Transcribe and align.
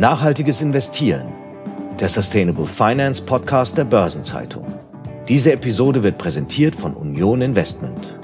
Nachhaltiges 0.00 0.62
Investieren, 0.62 1.30
der 2.00 2.08
Sustainable 2.08 2.64
Finance 2.64 3.22
Podcast 3.22 3.76
der 3.76 3.84
Börsenzeitung. 3.84 4.64
Diese 5.28 5.52
Episode 5.52 6.02
wird 6.02 6.16
präsentiert 6.16 6.74
von 6.74 6.94
Union 6.94 7.42
Investment. 7.42 8.18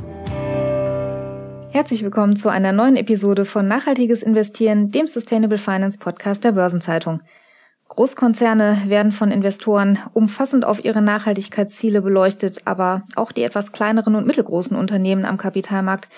Herzlich 1.75 2.03
willkommen 2.03 2.35
zu 2.35 2.49
einer 2.49 2.73
neuen 2.73 2.97
Episode 2.97 3.45
von 3.45 3.69
Nachhaltiges 3.69 4.23
Investieren, 4.23 4.91
dem 4.91 5.07
Sustainable 5.07 5.59
Finance 5.59 5.99
Podcast 5.99 6.45
der 6.45 6.53
Börsenzeitung. 6.53 7.21
Großkonzerne 7.89 8.85
werden 8.87 9.13
von 9.13 9.31
Investoren 9.31 9.99
umfassend 10.15 10.65
auf 10.65 10.83
ihre 10.83 11.03
Nachhaltigkeitsziele 11.03 12.01
beleuchtet, 12.01 12.61
aber 12.65 13.03
auch 13.17 13.33
die 13.33 13.43
etwas 13.43 13.73
kleineren 13.73 14.15
und 14.15 14.27
mittelgroßen 14.27 14.75
Unternehmen 14.75 15.27
am 15.27 15.37
Kapitalmarkt 15.37 16.09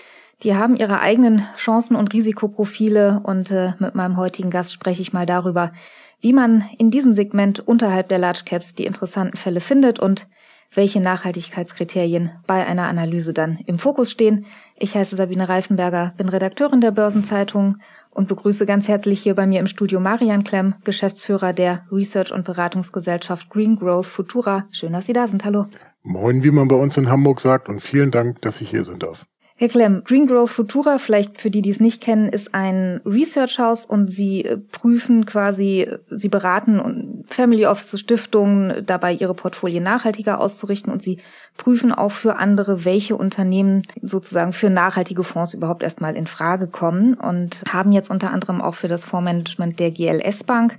die 0.42 0.54
haben 0.54 0.76
ihre 0.76 1.00
eigenen 1.00 1.42
Chancen 1.56 1.96
und 1.96 2.12
Risikoprofile 2.12 3.20
und 3.24 3.50
äh, 3.50 3.72
mit 3.78 3.94
meinem 3.94 4.16
heutigen 4.16 4.50
Gast 4.50 4.72
spreche 4.72 5.02
ich 5.02 5.12
mal 5.12 5.26
darüber, 5.26 5.72
wie 6.20 6.32
man 6.32 6.64
in 6.78 6.90
diesem 6.90 7.12
Segment 7.12 7.60
unterhalb 7.60 8.08
der 8.08 8.18
Large 8.18 8.42
Caps 8.44 8.74
die 8.74 8.86
interessanten 8.86 9.36
Fälle 9.36 9.60
findet 9.60 9.98
und 9.98 10.26
welche 10.74 11.00
Nachhaltigkeitskriterien 11.00 12.30
bei 12.46 12.66
einer 12.66 12.88
Analyse 12.88 13.32
dann 13.32 13.58
im 13.66 13.78
Fokus 13.78 14.10
stehen. 14.10 14.44
Ich 14.76 14.94
heiße 14.94 15.16
Sabine 15.16 15.48
Reifenberger, 15.48 16.12
bin 16.16 16.28
Redakteurin 16.28 16.80
der 16.80 16.90
Börsenzeitung 16.90 17.78
und 18.10 18.28
begrüße 18.28 18.66
ganz 18.66 18.86
herzlich 18.86 19.20
hier 19.20 19.34
bei 19.34 19.46
mir 19.46 19.60
im 19.60 19.66
Studio 19.66 19.98
Marian 19.98 20.44
Klemm, 20.44 20.74
Geschäftsführer 20.84 21.52
der 21.52 21.86
Research- 21.90 22.32
und 22.32 22.44
Beratungsgesellschaft 22.44 23.48
Green 23.48 23.76
Growth 23.76 24.06
Futura. 24.06 24.66
Schön, 24.70 24.92
dass 24.92 25.06
Sie 25.06 25.12
da 25.12 25.26
sind. 25.26 25.44
Hallo. 25.44 25.66
Moin, 26.02 26.42
wie 26.42 26.50
man 26.50 26.68
bei 26.68 26.76
uns 26.76 26.96
in 26.96 27.08
Hamburg 27.08 27.40
sagt 27.40 27.68
und 27.68 27.80
vielen 27.80 28.10
Dank, 28.10 28.42
dass 28.42 28.60
ich 28.60 28.70
hier 28.70 28.84
sein 28.84 28.98
darf. 28.98 29.24
Herr 29.60 29.68
Klemm, 29.68 30.04
Green 30.04 30.28
Growth 30.28 30.50
Futura, 30.50 30.98
vielleicht 30.98 31.40
für 31.40 31.50
die, 31.50 31.62
die 31.62 31.70
es 31.70 31.80
nicht 31.80 32.00
kennen, 32.00 32.28
ist 32.28 32.54
ein 32.54 33.00
Research 33.04 33.58
House 33.58 33.84
und 33.84 34.06
Sie 34.06 34.44
äh, 34.44 34.56
prüfen 34.56 35.26
quasi, 35.26 35.90
Sie 36.10 36.28
beraten 36.28 37.24
Family 37.26 37.66
Offices, 37.66 37.98
Stiftungen 37.98 38.86
dabei, 38.86 39.14
ihre 39.14 39.34
Portfolien 39.34 39.82
nachhaltiger 39.82 40.40
auszurichten 40.40 40.92
und 40.92 41.02
Sie 41.02 41.18
prüfen 41.56 41.90
auch 41.90 42.12
für 42.12 42.36
andere, 42.36 42.84
welche 42.84 43.16
Unternehmen 43.16 43.82
sozusagen 44.00 44.52
für 44.52 44.70
nachhaltige 44.70 45.24
Fonds 45.24 45.54
überhaupt 45.54 45.82
erstmal 45.82 46.14
in 46.14 46.28
Frage 46.28 46.68
kommen 46.68 47.14
und 47.14 47.64
haben 47.68 47.90
jetzt 47.90 48.10
unter 48.10 48.30
anderem 48.30 48.60
auch 48.60 48.76
für 48.76 48.86
das 48.86 49.04
Fondsmanagement 49.04 49.80
der 49.80 49.90
GLS 49.90 50.44
Bank 50.44 50.78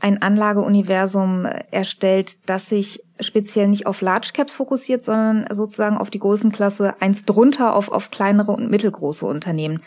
ein 0.00 0.22
Anlageuniversum 0.22 1.44
erstellt, 1.70 2.38
das 2.46 2.70
sich 2.70 3.03
speziell 3.20 3.68
nicht 3.68 3.86
auf 3.86 4.00
Large 4.00 4.30
Caps 4.32 4.54
fokussiert, 4.54 5.04
sondern 5.04 5.46
sozusagen 5.52 5.96
auf 5.96 6.10
die 6.10 6.18
Größenklasse 6.18 6.94
eins 7.00 7.24
drunter 7.24 7.74
auf, 7.74 7.90
auf 7.90 8.10
kleinere 8.10 8.52
und 8.52 8.70
mittelgroße 8.70 9.24
Unternehmen. 9.26 9.80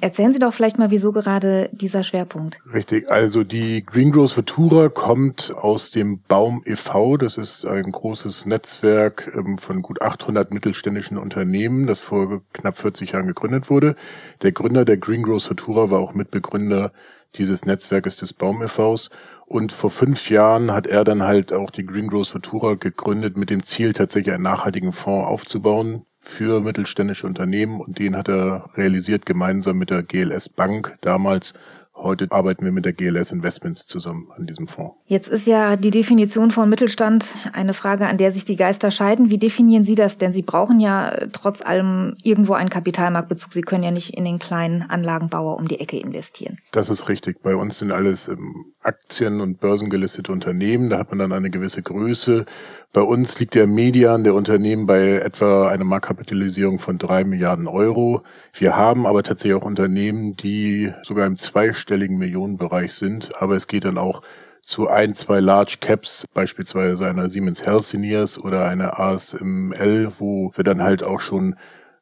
Erzählen 0.00 0.32
Sie 0.32 0.38
doch 0.38 0.54
vielleicht 0.54 0.78
mal, 0.78 0.90
wieso 0.90 1.12
gerade 1.12 1.68
dieser 1.72 2.04
Schwerpunkt? 2.04 2.58
Richtig, 2.72 3.10
also 3.10 3.44
die 3.44 3.84
Green 3.84 4.12
Growth 4.12 4.32
Futura 4.32 4.88
kommt 4.88 5.52
aus 5.54 5.90
dem 5.90 6.22
Baum 6.22 6.62
e.V., 6.64 7.18
das 7.18 7.36
ist 7.36 7.66
ein 7.66 7.90
großes 7.90 8.46
Netzwerk 8.46 9.30
ähm, 9.36 9.58
von 9.58 9.82
gut 9.82 10.00
800 10.00 10.54
mittelständischen 10.54 11.18
Unternehmen, 11.18 11.86
das 11.86 12.00
vor 12.00 12.40
knapp 12.52 12.78
40 12.78 13.12
Jahren 13.12 13.26
gegründet 13.26 13.68
wurde. 13.68 13.94
Der 14.42 14.52
Gründer 14.52 14.84
der 14.84 14.96
Green 14.96 15.22
Growth 15.22 15.42
Futura 15.42 15.90
war 15.90 16.00
auch 16.00 16.14
Mitbegründer 16.14 16.92
dieses 17.36 17.66
Netzwerkes 17.66 18.16
des 18.16 18.32
Baum 18.32 18.62
e.V.s 18.62 19.10
und 19.50 19.72
vor 19.72 19.90
fünf 19.90 20.30
Jahren 20.30 20.70
hat 20.70 20.86
er 20.86 21.02
dann 21.02 21.24
halt 21.24 21.52
auch 21.52 21.72
die 21.72 21.84
Green 21.84 22.06
Growth 22.06 22.28
Futura 22.28 22.74
gegründet 22.74 23.36
mit 23.36 23.50
dem 23.50 23.64
Ziel, 23.64 23.92
tatsächlich 23.92 24.32
einen 24.32 24.44
nachhaltigen 24.44 24.92
Fonds 24.92 25.26
aufzubauen 25.26 26.06
für 26.20 26.60
mittelständische 26.60 27.26
Unternehmen. 27.26 27.80
Und 27.80 27.98
den 27.98 28.16
hat 28.16 28.28
er 28.28 28.70
realisiert 28.76 29.26
gemeinsam 29.26 29.76
mit 29.76 29.90
der 29.90 30.04
GLS 30.04 30.50
Bank 30.50 30.96
damals 31.00 31.54
Heute 32.02 32.28
arbeiten 32.30 32.64
wir 32.64 32.72
mit 32.72 32.86
der 32.86 32.94
GLS 32.94 33.30
Investments 33.30 33.86
zusammen 33.86 34.28
an 34.34 34.46
diesem 34.46 34.68
Fonds. 34.68 34.94
Jetzt 35.04 35.28
ist 35.28 35.46
ja 35.46 35.76
die 35.76 35.90
Definition 35.90 36.50
von 36.50 36.68
Mittelstand 36.68 37.26
eine 37.52 37.74
Frage, 37.74 38.06
an 38.06 38.16
der 38.16 38.32
sich 38.32 38.46
die 38.46 38.56
Geister 38.56 38.90
scheiden. 38.90 39.28
Wie 39.28 39.38
definieren 39.38 39.84
Sie 39.84 39.96
das? 39.96 40.16
Denn 40.16 40.32
Sie 40.32 40.42
brauchen 40.42 40.80
ja 40.80 41.14
trotz 41.32 41.60
allem 41.60 42.16
irgendwo 42.22 42.54
einen 42.54 42.70
Kapitalmarktbezug. 42.70 43.52
Sie 43.52 43.60
können 43.60 43.84
ja 43.84 43.90
nicht 43.90 44.14
in 44.14 44.24
den 44.24 44.38
kleinen 44.38 44.82
Anlagenbauer 44.82 45.56
um 45.56 45.68
die 45.68 45.78
Ecke 45.78 45.98
investieren. 45.98 46.58
Das 46.72 46.88
ist 46.88 47.08
richtig. 47.08 47.42
Bei 47.42 47.54
uns 47.54 47.78
sind 47.78 47.92
alles 47.92 48.28
ähm, 48.28 48.72
Aktien- 48.82 49.40
und 49.40 49.60
börsengelistete 49.60 50.32
Unternehmen. 50.32 50.90
Da 50.90 50.98
hat 50.98 51.10
man 51.10 51.18
dann 51.18 51.32
eine 51.32 51.50
gewisse 51.50 51.82
Größe. 51.82 52.46
Bei 52.92 53.02
uns 53.02 53.38
liegt 53.38 53.54
der 53.54 53.66
Median 53.66 54.24
der 54.24 54.34
Unternehmen 54.34 54.86
bei 54.86 55.12
etwa 55.18 55.68
einer 55.68 55.84
Marktkapitalisierung 55.84 56.78
von 56.78 56.98
drei 56.98 57.24
Milliarden 57.24 57.66
Euro. 57.66 58.22
Wir 58.52 58.76
haben 58.76 59.06
aber 59.06 59.22
tatsächlich 59.22 59.60
auch 59.60 59.66
Unternehmen, 59.66 60.36
die 60.36 60.92
sogar 61.02 61.26
im 61.26 61.36
zweistelligen 61.36 62.18
Millionenbereich 62.18 62.94
sind. 62.94 63.30
Aber 63.40 63.54
es 63.54 63.66
geht 63.66 63.84
dann 63.84 63.98
auch 63.98 64.22
zu 64.62 64.88
ein, 64.88 65.14
zwei 65.14 65.40
Large 65.40 65.76
Caps, 65.80 66.26
beispielsweise 66.32 67.06
einer 67.06 67.28
Siemens 67.28 67.64
Healthineers 67.64 68.38
oder 68.38 68.66
einer 68.66 68.98
ASML, 68.98 70.12
wo 70.18 70.52
wir 70.54 70.64
dann 70.64 70.82
halt 70.82 71.02
auch 71.02 71.20
schon 71.20 71.56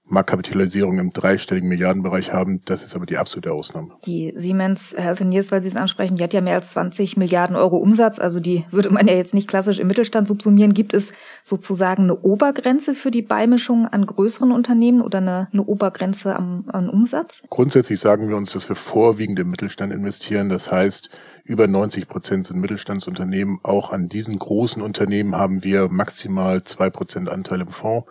Marktkapitalisierung 0.09 0.99
im 0.99 1.13
dreistelligen 1.13 1.69
Milliardenbereich 1.69 2.33
haben. 2.33 2.63
Das 2.65 2.83
ist 2.83 2.97
aber 2.97 3.07
die 3.07 3.19
absolute 3.19 3.53
Ausnahme. 3.53 3.91
Die 4.07 4.33
Siemens 4.37 4.95
Healthineers, 4.97 5.53
weil 5.53 5.63
Sie 5.63 5.69
es 5.69 5.77
ansprechen, 5.77 6.17
die 6.17 6.23
hat 6.23 6.33
ja 6.33 6.41
mehr 6.41 6.55
als 6.55 6.71
20 6.71 7.17
Milliarden 7.17 7.57
Euro 7.57 7.77
Umsatz. 7.77 8.19
Also 8.19 8.41
die 8.41 8.65
würde 8.71 8.91
man 8.91 9.07
ja 9.07 9.15
jetzt 9.15 9.35
nicht 9.35 9.49
klassisch 9.49 9.79
im 9.79 9.87
Mittelstand 9.87 10.27
subsumieren. 10.29 10.75
Gibt 10.75 10.95
es 10.95 11.09
sozusagen 11.45 12.05
eine 12.05 12.17
Obergrenze 12.17 12.95
für 12.95 13.11
die 13.11 13.23
Beimischung 13.23 13.87
an 13.87 14.07
größeren 14.07 14.53
Unternehmen 14.53 15.01
oder 15.01 15.19
eine, 15.19 15.49
eine 15.53 15.65
Obergrenze 15.65 16.35
am, 16.35 16.65
an 16.69 16.89
Umsatz? 16.89 17.43
Grundsätzlich 17.51 18.01
sagen 18.01 18.29
wir 18.29 18.37
uns, 18.37 18.53
dass 18.53 18.69
wir 18.69 18.77
vorwiegend 18.77 19.39
im 19.39 19.51
Mittelstand 19.51 19.93
investieren. 19.93 20.49
Das 20.49 20.73
heißt, 20.73 21.11
über 21.45 21.67
90 21.67 22.09
Prozent 22.09 22.47
sind 22.47 22.61
Mittelstandsunternehmen. 22.61 23.59
Auch 23.63 23.91
an 23.91 24.09
diesen 24.09 24.39
großen 24.39 24.83
Unternehmen 24.83 25.35
haben 25.35 25.65
wir 25.65 25.89
maximal 25.89 26.65
zwei 26.65 26.91
Prozent 26.91 27.29
Anteil 27.29 27.61
im 27.61 27.69
Fonds. 27.69 28.07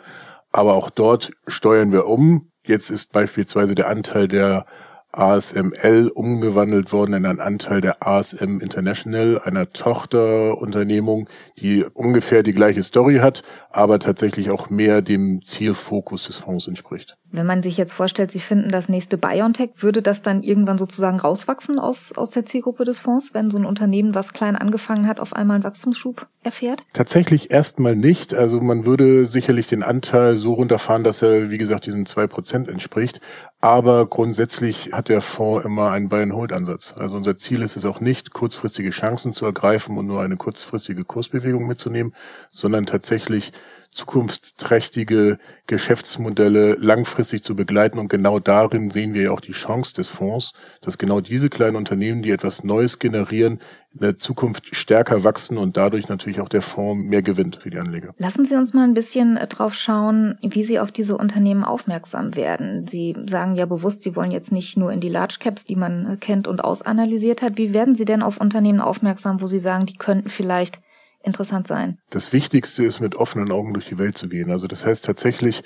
Aber 0.51 0.73
auch 0.73 0.89
dort 0.89 1.31
steuern 1.47 1.91
wir 1.91 2.07
um. 2.07 2.51
Jetzt 2.65 2.89
ist 2.89 3.13
beispielsweise 3.13 3.75
der 3.75 3.87
Anteil 3.87 4.27
der 4.27 4.65
ASML 5.11 6.11
umgewandelt 6.13 6.91
worden 6.91 7.13
in 7.13 7.25
einen 7.25 7.39
Anteil 7.39 7.81
der 7.81 8.05
ASM 8.05 8.59
International, 8.59 9.39
einer 9.39 9.71
Tochterunternehmung, 9.71 11.27
die 11.57 11.83
ungefähr 11.83 12.43
die 12.43 12.53
gleiche 12.53 12.83
Story 12.83 13.17
hat, 13.17 13.43
aber 13.69 13.99
tatsächlich 13.99 14.51
auch 14.51 14.69
mehr 14.69 15.01
dem 15.01 15.41
Zielfokus 15.43 16.27
des 16.27 16.37
Fonds 16.37 16.67
entspricht. 16.67 17.16
Wenn 17.29 17.45
man 17.45 17.61
sich 17.61 17.75
jetzt 17.75 17.91
vorstellt, 17.93 18.31
Sie 18.31 18.39
finden 18.39 18.69
das 18.69 18.87
nächste 18.87 19.17
BioNTech, 19.17 19.71
würde 19.77 20.01
das 20.01 20.21
dann 20.21 20.43
irgendwann 20.43 20.77
sozusagen 20.77 21.19
rauswachsen 21.19 21.77
aus, 21.77 22.13
aus 22.15 22.29
der 22.29 22.45
Zielgruppe 22.45 22.85
des 22.85 22.99
Fonds, 22.99 23.33
wenn 23.33 23.51
so 23.51 23.57
ein 23.57 23.65
Unternehmen, 23.65 24.15
was 24.15 24.31
klein 24.31 24.55
angefangen 24.55 25.07
hat, 25.07 25.19
auf 25.19 25.33
einmal 25.33 25.55
einen 25.55 25.63
Wachstumsschub 25.65 26.27
erfährt? 26.43 26.83
Tatsächlich 26.93 27.51
erstmal 27.51 27.97
nicht. 27.97 28.33
Also 28.33 28.61
man 28.61 28.85
würde 28.85 29.25
sicherlich 29.25 29.67
den 29.67 29.83
Anteil 29.83 30.37
so 30.37 30.53
runterfahren, 30.53 31.03
dass 31.03 31.21
er, 31.21 31.49
wie 31.49 31.57
gesagt, 31.57 31.85
diesen 31.85 32.05
zwei 32.05 32.27
Prozent 32.27 32.69
entspricht. 32.69 33.19
Aber 33.59 34.05
grundsätzlich 34.05 34.91
hat 34.93 35.09
der 35.09 35.21
Fonds 35.21 35.65
immer 35.65 35.91
einen 35.91 36.09
Buy-and-Hold-Ansatz. 36.09 36.93
Also 36.97 37.17
unser 37.17 37.37
Ziel 37.37 37.61
ist 37.61 37.75
es 37.75 37.85
auch 37.85 37.99
nicht, 37.99 38.31
kurzfristige 38.31 38.91
Chancen 38.91 39.33
zu 39.33 39.45
ergreifen 39.45 39.97
und 39.97 40.05
nur 40.05 40.21
eine 40.21 40.37
kurzfristige 40.37 41.03
Kursbewegung 41.03 41.67
mitzunehmen, 41.67 42.13
sondern 42.51 42.85
tatsächlich 42.85 43.51
zukunftsträchtige 43.91 45.39
Geschäftsmodelle 45.65 46.73
langfristig 46.79 47.43
zu 47.43 47.55
begleiten. 47.55 47.99
Und 47.99 48.09
genau 48.09 48.39
darin 48.39 48.89
sehen 48.89 49.13
wir 49.13 49.23
ja 49.23 49.31
auch 49.31 49.41
die 49.41 49.51
Chance 49.51 49.93
des 49.93 50.09
Fonds, 50.09 50.53
dass 50.81 50.97
genau 50.97 51.21
diese 51.21 51.49
kleinen 51.49 51.75
Unternehmen, 51.75 52.21
die 52.21 52.31
etwas 52.31 52.63
Neues 52.63 52.99
generieren, 52.99 53.59
in 53.93 54.01
der 54.01 54.17
Zukunft 54.17 54.75
stärker 54.75 55.23
wachsen 55.23 55.57
und 55.57 55.75
dadurch 55.75 56.07
natürlich 56.07 56.39
auch 56.39 56.49
der 56.49 56.61
Fonds 56.61 57.03
mehr 57.09 57.23
gewinnt 57.23 57.57
für 57.57 57.69
die 57.69 57.79
Anleger. 57.79 58.13
Lassen 58.17 58.45
Sie 58.45 58.55
uns 58.55 58.73
mal 58.73 58.83
ein 58.83 58.93
bisschen 58.93 59.37
äh, 59.37 59.47
drauf 59.47 59.73
schauen, 59.73 60.37
wie 60.41 60.63
Sie 60.63 60.79
auf 60.79 60.91
diese 60.91 61.17
Unternehmen 61.17 61.63
aufmerksam 61.63 62.35
werden. 62.35 62.85
Sie 62.85 63.15
sagen 63.27 63.55
ja 63.55 63.65
bewusst, 63.65 64.03
Sie 64.03 64.15
wollen 64.15 64.31
jetzt 64.31 64.51
nicht 64.51 64.77
nur 64.77 64.91
in 64.91 64.99
die 64.99 65.09
Large 65.09 65.37
Caps, 65.39 65.65
die 65.65 65.75
man 65.75 66.13
äh, 66.13 66.17
kennt 66.17 66.47
und 66.47 66.63
ausanalysiert 66.63 67.41
hat. 67.41 67.57
Wie 67.57 67.73
werden 67.73 67.95
Sie 67.95 68.05
denn 68.05 68.21
auf 68.21 68.39
Unternehmen 68.39 68.81
aufmerksam, 68.81 69.41
wo 69.41 69.47
Sie 69.47 69.59
sagen, 69.59 69.87
die 69.87 69.97
könnten 69.97 70.29
vielleicht 70.29 70.79
interessant 71.27 71.67
sein. 71.67 71.99
Das 72.09 72.33
Wichtigste 72.33 72.83
ist, 72.83 72.99
mit 72.99 73.15
offenen 73.15 73.51
Augen 73.51 73.73
durch 73.73 73.87
die 73.87 73.99
Welt 73.99 74.17
zu 74.17 74.27
gehen. 74.27 74.49
Also 74.49 74.65
das 74.67 74.85
heißt 74.85 75.05
tatsächlich 75.05 75.63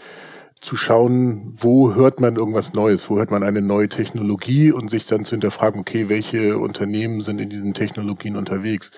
zu 0.60 0.75
schauen, 0.75 1.54
wo 1.58 1.96
hört 1.96 2.19
man 2.19 2.36
irgendwas 2.36 2.74
Neues, 2.74 3.10
wo 3.10 3.18
hört 3.18 3.31
man 3.31 3.42
eine 3.42 3.62
neue 3.62 3.90
Technologie 3.90 4.72
und 4.72 4.90
sich 4.90 5.08
dann 5.08 5.25
zu 5.25 5.31
hinterfragen, 5.31 5.80
okay, 5.80 6.08
welche 6.08 6.58
Unternehmen 6.58 7.22
sind 7.22 7.40
in 7.40 7.50
diesen 7.50 7.74
Technologien 7.74 8.36
unterwegs 8.36 8.92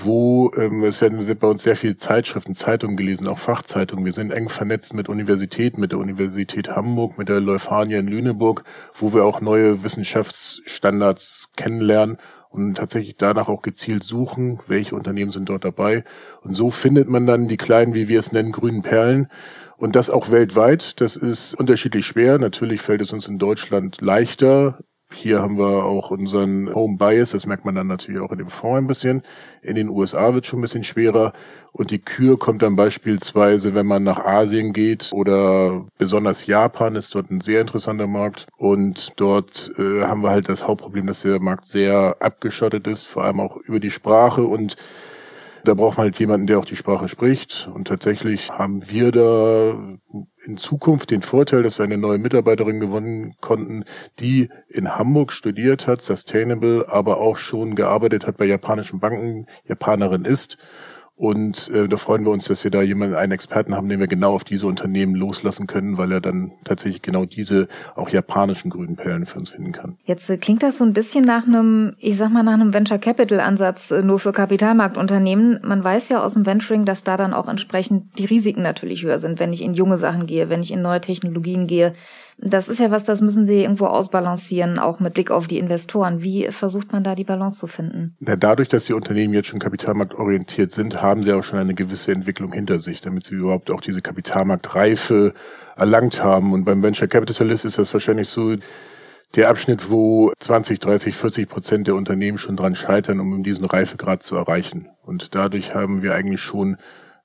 wo 0.00 0.52
ähm, 0.56 0.84
es 0.84 1.00
werden 1.00 1.18
bei 1.38 1.46
uns 1.46 1.62
sehr 1.62 1.76
viele 1.76 1.96
Zeitschriften, 1.96 2.54
Zeitungen 2.54 2.96
gelesen, 2.96 3.26
auch 3.26 3.38
Fachzeitungen. 3.38 4.04
Wir 4.04 4.12
sind 4.12 4.30
eng 4.30 4.48
vernetzt 4.48 4.94
mit 4.94 5.08
Universitäten, 5.08 5.80
mit 5.80 5.92
der 5.92 5.98
Universität 5.98 6.68
Hamburg, 6.68 7.18
mit 7.18 7.28
der 7.28 7.40
Leuphania 7.40 7.98
in 7.98 8.06
Lüneburg, 8.06 8.64
wo 8.94 9.12
wir 9.12 9.24
auch 9.24 9.40
neue 9.40 9.82
Wissenschaftsstandards 9.82 11.52
kennenlernen 11.56 12.18
und 12.50 12.76
tatsächlich 12.76 13.16
danach 13.16 13.48
auch 13.48 13.62
gezielt 13.62 14.04
suchen, 14.04 14.60
welche 14.66 14.94
Unternehmen 14.94 15.30
sind 15.30 15.48
dort 15.48 15.64
dabei. 15.64 16.04
Und 16.42 16.54
so 16.54 16.70
findet 16.70 17.08
man 17.08 17.26
dann 17.26 17.48
die 17.48 17.56
kleinen, 17.56 17.94
wie 17.94 18.08
wir 18.08 18.20
es 18.20 18.32
nennen, 18.32 18.52
grünen 18.52 18.82
Perlen. 18.82 19.28
Und 19.76 19.94
das 19.94 20.10
auch 20.10 20.30
weltweit. 20.30 21.00
Das 21.00 21.16
ist 21.16 21.54
unterschiedlich 21.54 22.06
schwer. 22.06 22.38
Natürlich 22.38 22.80
fällt 22.80 23.00
es 23.00 23.12
uns 23.12 23.28
in 23.28 23.38
Deutschland 23.38 24.00
leichter, 24.00 24.80
Hier 25.10 25.40
haben 25.40 25.56
wir 25.56 25.84
auch 25.84 26.10
unseren 26.10 26.72
Home 26.74 26.98
Bias, 26.98 27.30
das 27.30 27.46
merkt 27.46 27.64
man 27.64 27.74
dann 27.74 27.86
natürlich 27.86 28.20
auch 28.20 28.30
in 28.30 28.38
dem 28.38 28.48
Fonds 28.48 28.78
ein 28.78 28.86
bisschen. 28.86 29.22
In 29.62 29.74
den 29.74 29.88
USA 29.88 30.34
wird 30.34 30.44
schon 30.44 30.58
ein 30.58 30.62
bisschen 30.62 30.84
schwerer. 30.84 31.32
Und 31.72 31.90
die 31.90 31.98
Kür 31.98 32.38
kommt 32.38 32.62
dann 32.62 32.76
beispielsweise, 32.76 33.74
wenn 33.74 33.86
man 33.86 34.02
nach 34.02 34.18
Asien 34.24 34.72
geht 34.72 35.10
oder 35.12 35.86
besonders 35.96 36.46
Japan 36.46 36.94
ist 36.94 37.14
dort 37.14 37.30
ein 37.30 37.40
sehr 37.40 37.62
interessanter 37.62 38.06
Markt. 38.06 38.46
Und 38.58 39.12
dort 39.16 39.72
äh, 39.78 40.02
haben 40.02 40.22
wir 40.22 40.30
halt 40.30 40.48
das 40.48 40.66
Hauptproblem, 40.66 41.06
dass 41.06 41.22
der 41.22 41.40
Markt 41.40 41.66
sehr 41.66 42.16
abgeschottet 42.20 42.86
ist, 42.86 43.06
vor 43.06 43.24
allem 43.24 43.40
auch 43.40 43.56
über 43.56 43.80
die 43.80 43.90
Sprache 43.90 44.42
und 44.42 44.76
da 45.64 45.74
braucht 45.74 45.98
man 45.98 46.04
halt 46.04 46.18
jemanden, 46.18 46.46
der 46.46 46.58
auch 46.58 46.64
die 46.64 46.76
Sprache 46.76 47.08
spricht. 47.08 47.68
Und 47.72 47.88
tatsächlich 47.88 48.50
haben 48.50 48.88
wir 48.90 49.12
da 49.12 49.98
in 50.44 50.56
Zukunft 50.56 51.10
den 51.10 51.22
Vorteil, 51.22 51.62
dass 51.62 51.78
wir 51.78 51.84
eine 51.84 51.98
neue 51.98 52.18
Mitarbeiterin 52.18 52.80
gewonnen 52.80 53.34
konnten, 53.40 53.84
die 54.18 54.50
in 54.68 54.96
Hamburg 54.96 55.32
studiert 55.32 55.86
hat, 55.86 56.02
Sustainable, 56.02 56.88
aber 56.88 57.18
auch 57.18 57.36
schon 57.36 57.74
gearbeitet 57.74 58.26
hat 58.26 58.36
bei 58.36 58.44
japanischen 58.44 59.00
Banken, 59.00 59.46
Japanerin 59.66 60.24
ist 60.24 60.58
und 61.18 61.68
äh, 61.74 61.88
da 61.88 61.96
freuen 61.96 62.24
wir 62.24 62.30
uns, 62.30 62.44
dass 62.44 62.62
wir 62.62 62.70
da 62.70 62.80
jemanden, 62.80 63.16
einen 63.16 63.32
Experten 63.32 63.74
haben, 63.74 63.88
den 63.88 63.98
wir 63.98 64.06
genau 64.06 64.34
auf 64.34 64.44
diese 64.44 64.68
Unternehmen 64.68 65.16
loslassen 65.16 65.66
können, 65.66 65.98
weil 65.98 66.12
er 66.12 66.20
dann 66.20 66.52
tatsächlich 66.62 67.02
genau 67.02 67.24
diese 67.24 67.66
auch 67.96 68.08
japanischen 68.08 68.70
grünen 68.70 68.94
Perlen 68.94 69.26
für 69.26 69.40
uns 69.40 69.50
finden 69.50 69.72
kann. 69.72 69.96
Jetzt 70.04 70.30
äh, 70.30 70.36
klingt 70.36 70.62
das 70.62 70.78
so 70.78 70.84
ein 70.84 70.92
bisschen 70.92 71.24
nach 71.24 71.44
einem, 71.44 71.96
ich 71.98 72.16
sag 72.16 72.30
mal, 72.30 72.44
nach 72.44 72.52
einem 72.52 72.72
Venture 72.72 72.98
Capital 72.98 73.40
Ansatz 73.40 73.90
äh, 73.90 74.02
nur 74.02 74.20
für 74.20 74.30
Kapitalmarktunternehmen. 74.30 75.58
Man 75.64 75.82
weiß 75.82 76.08
ja 76.08 76.22
aus 76.22 76.34
dem 76.34 76.46
Venturing, 76.46 76.84
dass 76.84 77.02
da 77.02 77.16
dann 77.16 77.34
auch 77.34 77.48
entsprechend 77.48 78.16
die 78.16 78.26
Risiken 78.26 78.62
natürlich 78.62 79.02
höher 79.02 79.18
sind, 79.18 79.40
wenn 79.40 79.52
ich 79.52 79.62
in 79.62 79.74
junge 79.74 79.98
Sachen 79.98 80.28
gehe, 80.28 80.50
wenn 80.50 80.60
ich 80.60 80.70
in 80.70 80.82
neue 80.82 81.00
Technologien 81.00 81.66
gehe. 81.66 81.94
Das 82.40 82.68
ist 82.68 82.78
ja 82.78 82.92
was, 82.92 83.02
das 83.02 83.20
müssen 83.20 83.46
Sie 83.46 83.62
irgendwo 83.62 83.86
ausbalancieren, 83.86 84.78
auch 84.78 85.00
mit 85.00 85.14
Blick 85.14 85.30
auf 85.30 85.48
die 85.48 85.58
Investoren. 85.58 86.22
Wie 86.22 86.46
versucht 86.52 86.92
man 86.92 87.02
da 87.02 87.16
die 87.16 87.24
Balance 87.24 87.58
zu 87.58 87.66
finden? 87.66 88.16
Na, 88.20 88.36
dadurch, 88.36 88.68
dass 88.68 88.84
die 88.84 88.92
Unternehmen 88.92 89.34
jetzt 89.34 89.48
schon 89.48 89.58
kapitalmarktorientiert 89.58 90.70
sind, 90.70 91.02
haben 91.02 91.24
sie 91.24 91.32
auch 91.32 91.42
schon 91.42 91.58
eine 91.58 91.74
gewisse 91.74 92.12
Entwicklung 92.12 92.52
hinter 92.52 92.78
sich, 92.78 93.00
damit 93.00 93.24
sie 93.24 93.34
überhaupt 93.34 93.72
auch 93.72 93.80
diese 93.80 94.02
Kapitalmarktreife 94.02 95.34
erlangt 95.76 96.22
haben. 96.22 96.52
Und 96.52 96.64
beim 96.64 96.80
Venture 96.82 97.08
Capitalist 97.08 97.64
ist 97.64 97.78
das 97.78 97.92
wahrscheinlich 97.92 98.28
so, 98.28 98.54
der 99.34 99.50
Abschnitt, 99.50 99.90
wo 99.90 100.32
20, 100.38 100.80
30, 100.80 101.14
40 101.14 101.48
Prozent 101.48 101.86
der 101.86 101.96
Unternehmen 101.96 102.38
schon 102.38 102.56
dran 102.56 102.74
scheitern, 102.74 103.20
um 103.20 103.42
diesen 103.42 103.66
Reifegrad 103.66 104.22
zu 104.22 104.36
erreichen. 104.36 104.88
Und 105.02 105.34
dadurch 105.34 105.74
haben 105.74 106.02
wir 106.02 106.14
eigentlich 106.14 106.40
schon 106.40 106.78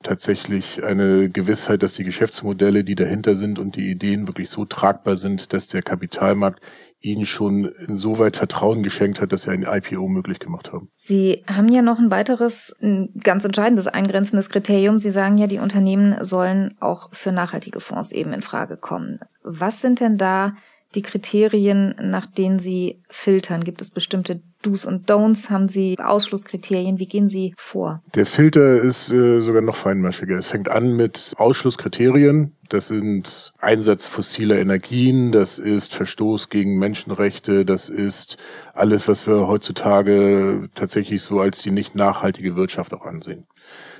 tatsächlich 0.04 0.84
eine 0.84 1.30
Gewissheit, 1.30 1.84
dass 1.84 1.96
die 1.96 2.04
Geschäftsmodelle, 2.04 2.84
die 2.84 2.96
dahinter 2.96 3.36
sind 3.36 3.60
und 3.60 3.76
die 3.76 3.90
Ideen 3.90 4.28
wirklich 4.28 4.50
so 4.50 4.66
tragbar 4.66 5.18
sind, 5.18 5.54
dass 5.54 5.68
der 5.68 5.82
Kapitalmarkt 5.82 6.62
ihnen 7.04 7.26
schon 7.26 7.66
insoweit 7.88 8.38
Vertrauen 8.38 8.82
geschenkt 8.82 9.20
hat, 9.20 9.34
dass 9.34 9.44
sie 9.44 9.52
ein 9.52 9.64
IPO 9.64 10.08
möglich 10.08 10.40
gemacht 10.40 10.72
haben. 10.72 10.90
Sie 10.98 11.44
haben 11.48 11.68
ja 11.68 11.82
noch 11.82 12.00
ein 12.00 12.12
weiteres, 12.12 12.74
ein 12.82 13.10
ganz 13.22 13.44
entscheidendes 13.44 13.88
eingrenzendes 13.88 14.50
Kriterium. 14.50 14.98
Sie 14.98 15.12
sagen 15.12 15.38
ja, 15.38 15.48
die 15.48 15.60
Unternehmen 15.60 16.24
sollen 16.24 16.76
auch 16.80 17.10
für 17.14 17.32
nachhaltige 17.32 17.82
Fonds 17.82 18.12
eben 18.12 18.32
in 18.32 18.42
Frage 18.42 18.78
kommen. 18.78 19.20
Was 19.44 19.82
sind 19.82 20.00
denn 20.00 20.18
da 20.18 20.54
die 20.96 21.02
Kriterien, 21.02 21.96
nach 22.02 22.26
denen 22.26 22.60
Sie 22.60 23.02
filtern? 23.10 23.64
Gibt 23.64 23.82
es 23.82 23.92
bestimmte 23.92 24.42
Do's 24.62 24.86
und 24.86 25.10
Don'ts? 25.10 25.50
Haben 25.50 25.68
Sie 25.68 25.98
Ausschlusskriterien? 26.00 27.00
Wie 27.00 27.08
gehen 27.08 27.30
Sie 27.30 27.54
vor? 27.58 28.02
Der 28.16 28.26
Filter 28.26 28.82
ist 28.82 29.12
äh, 29.12 29.42
sogar 29.42 29.62
noch 29.62 29.76
feinmaschiger. 29.76 30.38
Es 30.38 30.48
fängt 30.48 30.70
an 30.70 30.96
mit 30.96 31.34
Ausschlusskriterien. 31.38 32.56
Das 32.70 32.88
sind 32.88 33.52
Einsatz 33.60 34.08
fossiler 34.08 34.58
Energien, 34.58 35.32
das 35.32 35.60
ist 35.60 35.94
Verstoß 35.94 36.50
gegen 36.50 36.80
Menschenrechte, 36.80 37.66
das 37.66 37.88
ist 37.88 38.38
alles, 38.74 39.08
was 39.08 39.28
wir 39.28 39.48
heutzutage 39.48 40.70
tatsächlich 40.74 41.22
so 41.22 41.40
als 41.40 41.62
die 41.62 41.70
nicht 41.70 41.94
nachhaltige 41.94 42.56
Wirtschaft 42.56 42.94
auch 42.94 43.06
ansehen. 43.06 43.46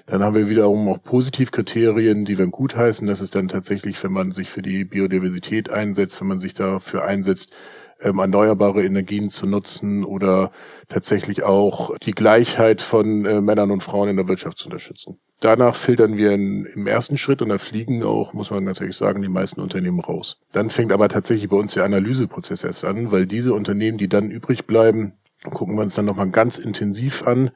Dann 0.06 0.22
haben 0.22 0.36
wir 0.36 0.50
wiederum 0.50 0.90
auch 0.90 1.02
Positivkriterien, 1.02 2.26
die 2.26 2.38
wir 2.38 2.48
gut 2.48 2.76
heißen. 2.76 3.08
Das 3.08 3.22
ist 3.22 3.36
dann 3.36 3.48
tatsächlich, 3.48 4.04
wenn 4.04 4.12
man 4.12 4.32
sich 4.32 4.50
für 4.50 4.62
die 4.62 4.84
Biodiversität 4.84 5.70
einsetzt, 5.70 6.20
wenn 6.20 6.28
man 6.28 6.40
sich 6.40 6.54
dafür 6.54 7.06
einsetzt, 7.06 7.54
ähm, 8.02 8.20
erneuerbare 8.20 8.84
Energien 8.84 9.30
zu 9.30 9.48
nutzen 9.48 10.04
oder 10.04 10.52
tatsächlich 10.90 11.44
auch 11.44 11.98
die 12.00 12.12
Gleichheit 12.12 12.82
von 12.82 13.26
äh, 13.26 13.40
Männern 13.40 13.72
und 13.72 13.82
Frauen 13.82 14.10
in 14.10 14.18
der 14.18 14.28
Wirtschaft 14.28 14.58
zu 14.58 14.66
unterstützen. 14.66 15.20
Danach 15.40 15.76
filtern 15.76 16.18
wir 16.18 16.32
in, 16.32 16.66
im 16.66 16.86
ersten 16.88 17.18
Schritt 17.18 17.42
und 17.42 17.50
da 17.50 17.58
fliegen 17.58 18.04
auch, 18.04 18.34
muss 18.34 18.52
man 18.52 18.66
ganz 18.66 18.82
ehrlich 18.82 18.98
sagen, 18.98 19.22
die 19.22 19.30
meisten 19.30 19.62
Unternehmen 19.62 20.02
raus. 20.02 20.42
Dann 20.52 20.70
fängt 20.70 20.92
aber 20.92 21.08
tatsächlich 21.08 21.50
bei 21.50 21.58
uns 21.58 21.74
der 21.74 21.86
Analyseprozess 21.86 22.64
erst 22.64 22.84
an, 22.84 23.12
weil 23.12 23.26
diese 23.26 23.54
Unternehmen, 23.54 23.98
die 23.98 24.10
dann 24.10 24.32
übrig 24.32 24.66
bleiben, 24.66 25.14
gucken 25.52 25.76
wir 25.76 25.82
uns 25.82 25.96
dann 25.96 26.06
nochmal 26.06 26.30
ganz 26.30 26.58
intensiv 26.58 27.28
an, 27.28 27.52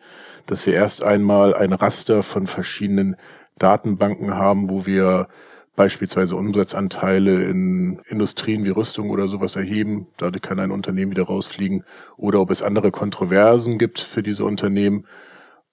dass 0.48 0.66
wir 0.66 0.74
erst 0.74 1.04
einmal 1.04 1.54
ein 1.54 1.74
Raster 1.74 2.24
von 2.24 2.48
verschiedenen 2.48 3.16
Datenbanken 3.60 4.34
haben, 4.36 4.70
wo 4.70 4.86
wir 4.86 5.28
beispielsweise 5.76 6.36
Umsatzanteile 6.36 7.44
in 7.44 8.02
Industrien 8.08 8.64
wie 8.64 8.70
Rüstung 8.70 9.12
oder 9.12 9.28
sowas 9.28 9.56
erheben. 9.56 10.08
Dadurch 10.18 10.42
kann 10.42 10.60
ein 10.60 10.72
Unternehmen 10.72 11.12
wieder 11.12 11.26
rausfliegen. 11.26 11.84
Oder 12.18 12.42
ob 12.42 12.50
es 12.50 12.64
andere 12.64 12.90
Kontroversen 12.90 13.78
gibt 13.78 14.00
für 14.00 14.24
diese 14.24 14.44
Unternehmen. 14.44 15.06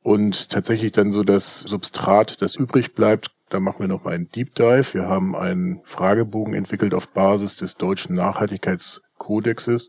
Und 0.02 0.50
tatsächlich 0.50 0.92
dann 0.92 1.10
so 1.10 1.22
das 1.22 1.60
Substrat, 1.60 2.42
das 2.42 2.56
übrig 2.56 2.94
bleibt, 2.94 3.30
da 3.48 3.60
machen 3.60 3.80
wir 3.80 3.88
nochmal 3.88 4.14
einen 4.14 4.28
Deep 4.28 4.54
Dive. 4.54 4.92
Wir 4.92 5.08
haben 5.08 5.34
einen 5.34 5.80
Fragebogen 5.84 6.52
entwickelt 6.52 6.92
auf 6.92 7.08
Basis 7.08 7.56
des 7.56 7.76
deutschen 7.76 8.14
Nachhaltigkeitskodexes, 8.14 9.88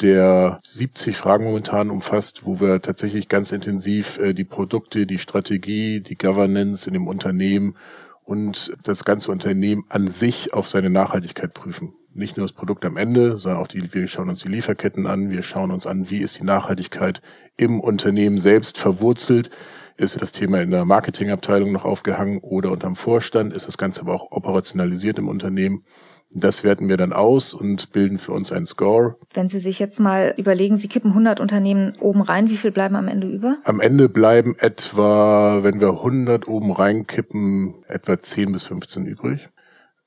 der 0.00 0.60
70 0.72 1.16
Fragen 1.16 1.44
momentan 1.44 1.90
umfasst, 1.90 2.44
wo 2.44 2.60
wir 2.60 2.80
tatsächlich 2.82 3.28
ganz 3.28 3.52
intensiv 3.52 4.18
äh, 4.18 4.32
die 4.32 4.44
Produkte, 4.44 5.06
die 5.06 5.18
Strategie, 5.18 6.00
die 6.00 6.16
Governance 6.16 6.86
in 6.86 6.94
dem 6.94 7.06
Unternehmen 7.06 7.76
und 8.24 8.72
das 8.82 9.04
ganze 9.04 9.30
Unternehmen 9.30 9.84
an 9.88 10.08
sich 10.08 10.54
auf 10.54 10.68
seine 10.68 10.90
Nachhaltigkeit 10.90 11.54
prüfen. 11.54 11.94
Nicht 12.14 12.36
nur 12.36 12.44
das 12.44 12.52
Produkt 12.52 12.84
am 12.84 12.96
Ende, 12.96 13.38
sondern 13.38 13.62
auch 13.62 13.68
die, 13.68 13.92
wir 13.94 14.06
schauen 14.06 14.28
uns 14.28 14.40
die 14.40 14.48
Lieferketten 14.48 15.06
an, 15.06 15.30
wir 15.30 15.42
schauen 15.42 15.70
uns 15.70 15.86
an, 15.86 16.10
wie 16.10 16.18
ist 16.18 16.38
die 16.38 16.44
Nachhaltigkeit 16.44 17.22
im 17.56 17.80
Unternehmen 17.80 18.38
selbst 18.38 18.78
verwurzelt. 18.78 19.50
Ist 19.96 20.20
das 20.20 20.32
Thema 20.32 20.60
in 20.60 20.70
der 20.70 20.84
Marketingabteilung 20.84 21.72
noch 21.72 21.84
aufgehangen 21.84 22.40
oder 22.42 22.70
unterm 22.70 22.96
Vorstand? 22.96 23.52
Ist 23.52 23.66
das 23.66 23.78
Ganze 23.78 24.02
aber 24.02 24.14
auch 24.14 24.30
operationalisiert 24.30 25.18
im 25.18 25.28
Unternehmen? 25.28 25.84
Das 26.34 26.64
werten 26.64 26.88
wir 26.88 26.96
dann 26.96 27.12
aus 27.12 27.52
und 27.52 27.92
bilden 27.92 28.18
für 28.18 28.32
uns 28.32 28.52
einen 28.52 28.66
Score. 28.66 29.16
Wenn 29.34 29.48
Sie 29.48 29.60
sich 29.60 29.78
jetzt 29.78 30.00
mal 30.00 30.34
überlegen, 30.36 30.78
Sie 30.78 30.88
kippen 30.88 31.10
100 31.10 31.40
Unternehmen 31.40 31.94
oben 32.00 32.22
rein, 32.22 32.48
wie 32.48 32.56
viel 32.56 32.70
bleiben 32.70 32.96
am 32.96 33.08
Ende 33.08 33.26
über? 33.26 33.58
Am 33.64 33.80
Ende 33.80 34.08
bleiben 34.08 34.54
etwa, 34.58 35.62
wenn 35.62 35.80
wir 35.80 35.90
100 35.90 36.48
oben 36.48 36.72
reinkippen, 36.72 37.74
etwa 37.86 38.18
10 38.18 38.52
bis 38.52 38.64
15 38.64 39.06
übrig. 39.06 39.48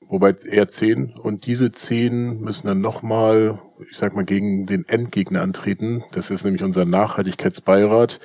Wobei 0.08 0.34
eher 0.48 0.68
10. 0.68 1.14
Und 1.14 1.46
diese 1.46 1.72
10 1.72 2.40
müssen 2.40 2.66
dann 2.66 2.80
nochmal, 2.80 3.60
ich 3.90 3.96
sag 3.96 4.14
mal, 4.14 4.24
gegen 4.24 4.66
den 4.66 4.84
Endgegner 4.86 5.42
antreten. 5.42 6.04
Das 6.12 6.30
ist 6.30 6.44
nämlich 6.44 6.62
unser 6.62 6.84
Nachhaltigkeitsbeirat. 6.84 8.20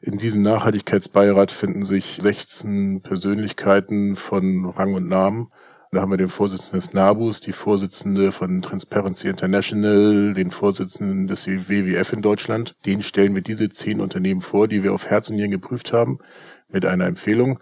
In 0.00 0.18
diesem 0.18 0.42
Nachhaltigkeitsbeirat 0.42 1.50
finden 1.50 1.84
sich 1.84 2.18
16 2.20 3.02
Persönlichkeiten 3.02 4.16
von 4.16 4.66
Rang 4.66 4.94
und 4.94 5.08
Namen 5.08 5.48
da 5.90 6.02
haben 6.02 6.10
wir 6.10 6.18
den 6.18 6.28
Vorsitzenden 6.28 6.80
des 6.80 6.92
NABUs, 6.92 7.40
die 7.40 7.52
Vorsitzende 7.52 8.30
von 8.30 8.60
Transparency 8.60 9.28
International, 9.28 10.34
den 10.34 10.50
Vorsitzenden 10.50 11.26
des 11.26 11.46
WWF 11.46 12.12
in 12.12 12.22
Deutschland. 12.22 12.76
Den 12.84 13.02
stellen 13.02 13.34
wir 13.34 13.42
diese 13.42 13.70
zehn 13.70 14.00
Unternehmen 14.00 14.42
vor, 14.42 14.68
die 14.68 14.82
wir 14.82 14.92
auf 14.92 15.06
Herz 15.06 15.30
und 15.30 15.36
Nieren 15.36 15.50
geprüft 15.50 15.92
haben, 15.92 16.18
mit 16.68 16.84
einer 16.84 17.06
Empfehlung. 17.06 17.58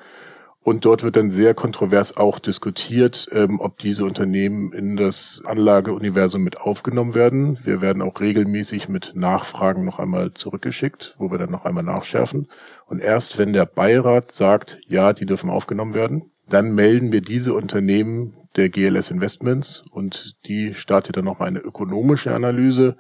Und 0.66 0.85
dort 0.85 1.04
wird 1.04 1.14
dann 1.14 1.30
sehr 1.30 1.54
kontrovers 1.54 2.16
auch 2.16 2.40
diskutiert, 2.40 3.28
ähm, 3.30 3.61
ob 3.61 3.78
diese 3.78 4.04
Unternehmen 4.04 4.73
in 4.73 4.97
das 4.97 5.40
Anlageuniversum 5.45 6.42
mit 6.42 6.59
aufgenommen 6.61 7.14
werden. 7.14 7.61
Wir 7.62 7.80
werden 7.80 8.02
auch 8.02 8.21
regelmäßig 8.21 8.88
mit 8.88 9.12
Nachfragen 9.14 9.85
noch 9.85 10.00
einmal 10.00 10.35
zurückgeschickt, 10.35 11.14
wo 11.18 11.30
wir 11.30 11.38
dann 11.38 11.52
noch 11.52 11.64
einmal 11.64 11.85
nachschärfen. 11.85 12.49
Und 12.87 12.99
erst 12.99 13.38
wenn 13.38 13.52
der 13.52 13.64
Beirat 13.64 14.33
sagt, 14.33 14.80
ja, 14.88 15.12
die 15.12 15.25
dürfen 15.25 15.50
aufgenommen 15.50 15.95
werden, 15.95 16.33
dann 16.49 16.75
melden 16.75 17.12
wir 17.12 17.21
diese 17.21 17.55
Unternehmen 17.55 18.35
der 18.57 18.69
GLS 18.69 19.11
Investments 19.11 19.85
und 19.91 20.37
die 20.47 20.75
startet 20.75 21.17
dann 21.17 21.25
nochmal 21.25 21.49
eine 21.49 21.59
ökonomische 21.61 22.35
Analyse 22.35 22.97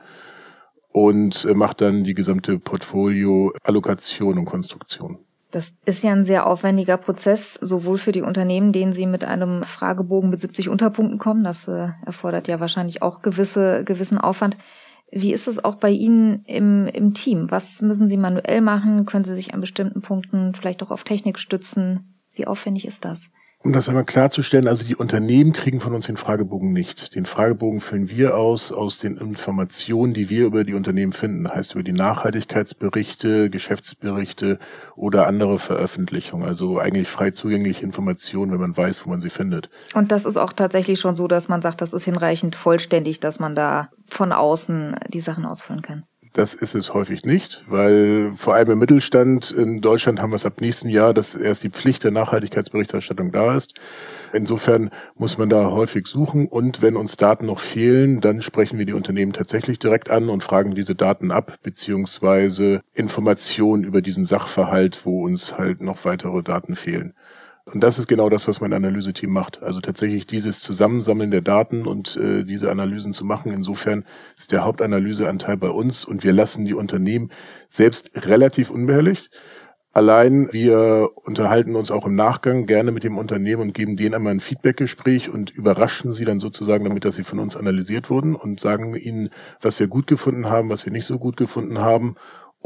und 0.90 1.44
äh, 1.44 1.54
macht 1.54 1.80
dann 1.80 2.04
die 2.04 2.14
gesamte 2.14 2.58
Portfolio-Allokation 2.58 4.38
und 4.38 4.44
Konstruktion. 4.46 5.18
Das 5.50 5.72
ist 5.84 6.02
ja 6.02 6.12
ein 6.12 6.24
sehr 6.24 6.46
aufwendiger 6.46 6.96
Prozess, 6.96 7.54
sowohl 7.60 7.98
für 7.98 8.12
die 8.12 8.22
Unternehmen, 8.22 8.72
denen 8.72 8.92
Sie 8.92 9.06
mit 9.06 9.24
einem 9.24 9.62
Fragebogen 9.62 10.28
mit 10.28 10.40
70 10.40 10.68
Unterpunkten 10.68 11.18
kommen. 11.18 11.44
Das 11.44 11.68
äh, 11.68 11.88
erfordert 12.04 12.48
ja 12.48 12.60
wahrscheinlich 12.60 13.00
auch 13.00 13.22
gewisse, 13.22 13.84
gewissen 13.84 14.18
Aufwand. 14.18 14.56
Wie 15.10 15.32
ist 15.32 15.46
es 15.46 15.64
auch 15.64 15.76
bei 15.76 15.90
Ihnen 15.90 16.44
im, 16.46 16.86
im 16.88 17.14
Team? 17.14 17.50
Was 17.50 17.80
müssen 17.80 18.08
Sie 18.08 18.16
manuell 18.16 18.60
machen? 18.60 19.06
Können 19.06 19.24
Sie 19.24 19.34
sich 19.34 19.54
an 19.54 19.60
bestimmten 19.60 20.02
Punkten 20.02 20.54
vielleicht 20.54 20.82
auch 20.82 20.90
auf 20.90 21.04
Technik 21.04 21.38
stützen? 21.38 22.15
Wie 22.36 22.46
aufwendig 22.46 22.86
ist 22.86 23.04
das? 23.04 23.28
Um 23.64 23.72
das 23.72 23.88
einmal 23.88 24.04
klarzustellen, 24.04 24.68
also 24.68 24.86
die 24.86 24.94
Unternehmen 24.94 25.52
kriegen 25.52 25.80
von 25.80 25.92
uns 25.92 26.06
den 26.06 26.16
Fragebogen 26.16 26.72
nicht. 26.72 27.16
Den 27.16 27.26
Fragebogen 27.26 27.80
füllen 27.80 28.08
wir 28.10 28.36
aus, 28.36 28.70
aus 28.70 29.00
den 29.00 29.16
Informationen, 29.16 30.14
die 30.14 30.30
wir 30.30 30.46
über 30.46 30.62
die 30.62 30.74
Unternehmen 30.74 31.12
finden. 31.12 31.48
Heißt 31.48 31.74
über 31.74 31.82
die 31.82 31.92
Nachhaltigkeitsberichte, 31.92 33.50
Geschäftsberichte 33.50 34.60
oder 34.94 35.26
andere 35.26 35.58
Veröffentlichungen. 35.58 36.46
Also 36.46 36.78
eigentlich 36.78 37.08
frei 37.08 37.32
zugängliche 37.32 37.82
Informationen, 37.82 38.52
wenn 38.52 38.60
man 38.60 38.76
weiß, 38.76 39.04
wo 39.04 39.10
man 39.10 39.20
sie 39.20 39.30
findet. 39.30 39.68
Und 39.94 40.12
das 40.12 40.26
ist 40.26 40.36
auch 40.36 40.52
tatsächlich 40.52 41.00
schon 41.00 41.16
so, 41.16 41.26
dass 41.26 41.48
man 41.48 41.62
sagt, 41.62 41.80
das 41.80 41.92
ist 41.92 42.04
hinreichend 42.04 42.54
vollständig, 42.54 43.18
dass 43.18 43.40
man 43.40 43.56
da 43.56 43.88
von 44.06 44.30
außen 44.30 44.94
die 45.08 45.20
Sachen 45.20 45.44
ausfüllen 45.44 45.82
kann. 45.82 46.04
Das 46.36 46.52
ist 46.52 46.74
es 46.74 46.92
häufig 46.92 47.24
nicht, 47.24 47.64
weil 47.66 48.30
vor 48.34 48.54
allem 48.54 48.72
im 48.72 48.78
Mittelstand 48.78 49.52
in 49.52 49.80
Deutschland 49.80 50.20
haben 50.20 50.32
wir 50.32 50.36
es 50.36 50.44
ab 50.44 50.60
nächsten 50.60 50.90
Jahr, 50.90 51.14
dass 51.14 51.34
erst 51.34 51.64
die 51.64 51.70
Pflicht 51.70 52.04
der 52.04 52.10
Nachhaltigkeitsberichterstattung 52.10 53.32
da 53.32 53.56
ist. 53.56 53.72
Insofern 54.34 54.90
muss 55.14 55.38
man 55.38 55.48
da 55.48 55.70
häufig 55.70 56.06
suchen 56.06 56.46
und 56.46 56.82
wenn 56.82 56.96
uns 56.96 57.16
Daten 57.16 57.46
noch 57.46 57.58
fehlen, 57.58 58.20
dann 58.20 58.42
sprechen 58.42 58.78
wir 58.78 58.84
die 58.84 58.92
Unternehmen 58.92 59.32
tatsächlich 59.32 59.78
direkt 59.78 60.10
an 60.10 60.28
und 60.28 60.42
fragen 60.42 60.74
diese 60.74 60.94
Daten 60.94 61.30
ab, 61.30 61.56
beziehungsweise 61.62 62.82
Informationen 62.92 63.84
über 63.84 64.02
diesen 64.02 64.26
Sachverhalt, 64.26 65.06
wo 65.06 65.24
uns 65.24 65.56
halt 65.56 65.80
noch 65.80 66.04
weitere 66.04 66.42
Daten 66.42 66.76
fehlen. 66.76 67.14
Und 67.72 67.82
das 67.82 67.98
ist 67.98 68.06
genau 68.06 68.28
das, 68.28 68.46
was 68.46 68.60
mein 68.60 68.72
Analyseteam 68.72 69.32
macht. 69.32 69.60
Also 69.60 69.80
tatsächlich 69.80 70.26
dieses 70.28 70.60
Zusammensammeln 70.60 71.32
der 71.32 71.40
Daten 71.40 71.84
und 71.84 72.16
äh, 72.16 72.44
diese 72.44 72.70
Analysen 72.70 73.12
zu 73.12 73.24
machen. 73.24 73.52
Insofern 73.52 74.04
ist 74.36 74.52
der 74.52 74.64
Hauptanalyseanteil 74.64 75.56
bei 75.56 75.70
uns 75.70 76.04
und 76.04 76.22
wir 76.22 76.32
lassen 76.32 76.64
die 76.64 76.74
Unternehmen 76.74 77.32
selbst 77.68 78.12
relativ 78.14 78.70
unbehelligt. 78.70 79.30
Allein 79.92 80.48
wir 80.52 81.08
unterhalten 81.16 81.74
uns 81.74 81.90
auch 81.90 82.06
im 82.06 82.14
Nachgang 82.14 82.66
gerne 82.66 82.92
mit 82.92 83.02
dem 83.02 83.18
Unternehmen 83.18 83.62
und 83.62 83.74
geben 83.74 83.96
denen 83.96 84.14
einmal 84.14 84.34
ein 84.34 84.40
Feedbackgespräch 84.40 85.30
und 85.30 85.50
überraschen 85.50 86.12
sie 86.12 86.24
dann 86.24 86.38
sozusagen 86.38 86.84
damit, 86.84 87.04
dass 87.04 87.16
sie 87.16 87.24
von 87.24 87.40
uns 87.40 87.56
analysiert 87.56 88.10
wurden 88.10 88.36
und 88.36 88.60
sagen 88.60 88.94
ihnen, 88.94 89.30
was 89.60 89.80
wir 89.80 89.88
gut 89.88 90.06
gefunden 90.06 90.48
haben, 90.50 90.68
was 90.68 90.84
wir 90.84 90.92
nicht 90.92 91.06
so 91.06 91.18
gut 91.18 91.36
gefunden 91.36 91.78
haben 91.78 92.14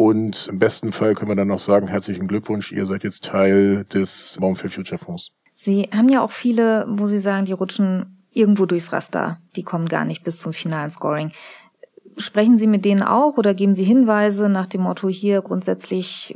und 0.00 0.49
im 0.50 0.59
besten 0.59 0.92
Fall 0.92 1.14
können 1.14 1.30
wir 1.30 1.37
dann 1.37 1.49
noch 1.49 1.59
sagen, 1.59 1.87
herzlichen 1.87 2.26
Glückwunsch, 2.26 2.73
ihr 2.73 2.87
seid 2.87 3.04
jetzt 3.04 3.23
Teil 3.23 3.85
des 3.92 4.38
Baum 4.40 4.57
für 4.57 4.71
Future 4.71 4.99
Fonds. 4.99 5.33
Sie 5.54 5.90
haben 5.95 6.09
ja 6.09 6.23
auch 6.23 6.30
viele, 6.30 6.87
wo 6.88 7.07
Sie 7.07 7.19
sagen, 7.19 7.45
die 7.45 7.52
rutschen 7.52 8.16
irgendwo 8.33 8.64
durchs 8.64 8.95
Raster. 8.95 9.40
Die 9.57 9.62
kommen 9.62 9.90
gar 9.90 10.07
nicht 10.07 10.25
bis 10.25 10.38
zum 10.38 10.54
finalen 10.54 10.88
Scoring. 10.88 11.33
Sprechen 12.16 12.57
Sie 12.57 12.66
mit 12.66 12.87
denen 12.87 13.02
auch 13.02 13.37
oder 13.37 13.52
geben 13.52 13.75
Sie 13.75 13.85
Hinweise 13.85 14.49
nach 14.49 14.69
dem 14.69 14.80
Motto 14.80 15.11
hier 15.11 15.42
grundsätzlich 15.42 16.35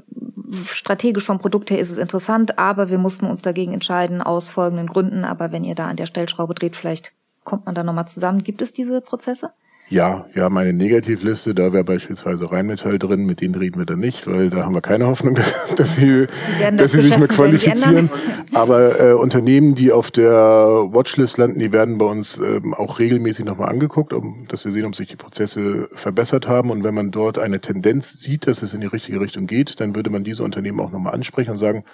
strategisch 0.67 1.25
vom 1.25 1.39
Produkt 1.39 1.71
her 1.71 1.79
ist 1.79 1.91
es 1.91 1.97
interessant, 1.97 2.59
aber 2.59 2.91
wir 2.91 2.99
mussten 2.99 3.25
uns 3.25 3.41
dagegen 3.41 3.73
entscheiden 3.73 4.21
aus 4.21 4.51
folgenden 4.51 4.89
Gründen. 4.89 5.25
Aber 5.25 5.53
wenn 5.53 5.65
ihr 5.65 5.75
da 5.75 5.89
an 5.89 5.97
der 5.97 6.05
Stellschraube 6.05 6.53
dreht, 6.53 6.77
vielleicht 6.77 7.13
kommt 7.45 7.65
man 7.65 7.75
da 7.75 7.83
nochmal 7.83 8.09
zusammen. 8.09 8.45
Gibt 8.45 8.61
es 8.61 8.75
diese 8.75 9.01
Prozesse? 9.01 9.55
Ja, 9.91 10.27
wir 10.33 10.45
haben 10.45 10.57
eine 10.57 10.73
Negativliste, 10.73 11.55
da 11.55 11.73
wäre 11.75 11.85
beispielsweise 11.85 12.51
Rheinmetall 12.51 12.99
drin, 12.99 13.27
mit 13.27 13.43
denen 13.43 13.55
reden 13.55 13.79
wir 13.79 13.85
dann 13.85 13.99
nicht, 13.99 14.27
weil 14.27 14.49
da 14.49 14.65
haben 14.65 14.75
wir 14.75 14.81
keine 14.81 15.07
Hoffnung, 15.07 15.35
dass, 15.37 15.75
dass 15.75 15.97
sie, 15.97 16.27
das 16.59 16.77
dass 16.77 16.93
sie 16.93 17.01
sich 17.03 17.19
mehr 17.19 17.29
qualifizieren. 17.29 18.11
Aber 18.55 18.99
äh, 18.99 19.13
Unternehmen, 19.13 19.75
die 19.75 19.93
auf 19.93 20.11
der 20.11 20.27
Watchlist 20.27 21.37
landen, 21.37 21.59
die 21.59 21.71
werden 21.71 21.99
bei 21.99 22.07
uns 22.07 22.39
ähm, 22.39 22.73
auch 22.73 22.99
regelmäßig 22.99 23.45
nochmal 23.45 23.69
angeguckt, 23.69 24.15
um, 24.15 24.47
dass 24.49 24.65
wir 24.65 24.73
sehen, 24.73 24.87
ob 24.87 24.95
sich 24.95 25.09
die 25.09 25.17
Prozesse 25.17 25.89
verbessert 25.93 26.49
haben. 26.49 26.71
Und 26.71 26.83
wenn 26.83 26.95
man 26.95 27.11
dort 27.11 27.39
eine 27.39 27.61
Tendenz 27.61 28.15
sieht, 28.21 28.47
dass 28.47 28.63
es 28.63 28.73
in 28.73 28.81
die 28.81 28.87
richtige 28.87 29.21
Richtung 29.21 29.47
geht, 29.47 29.81
dann 29.81 29.95
würde 29.95 30.09
man 30.09 30.25
diese 30.25 30.45
Unternehmen 30.45 30.81
auch 30.81 30.93
nochmal 30.93 31.13
ansprechen 31.13 31.51
und 31.51 31.59
sagen, 31.59 31.85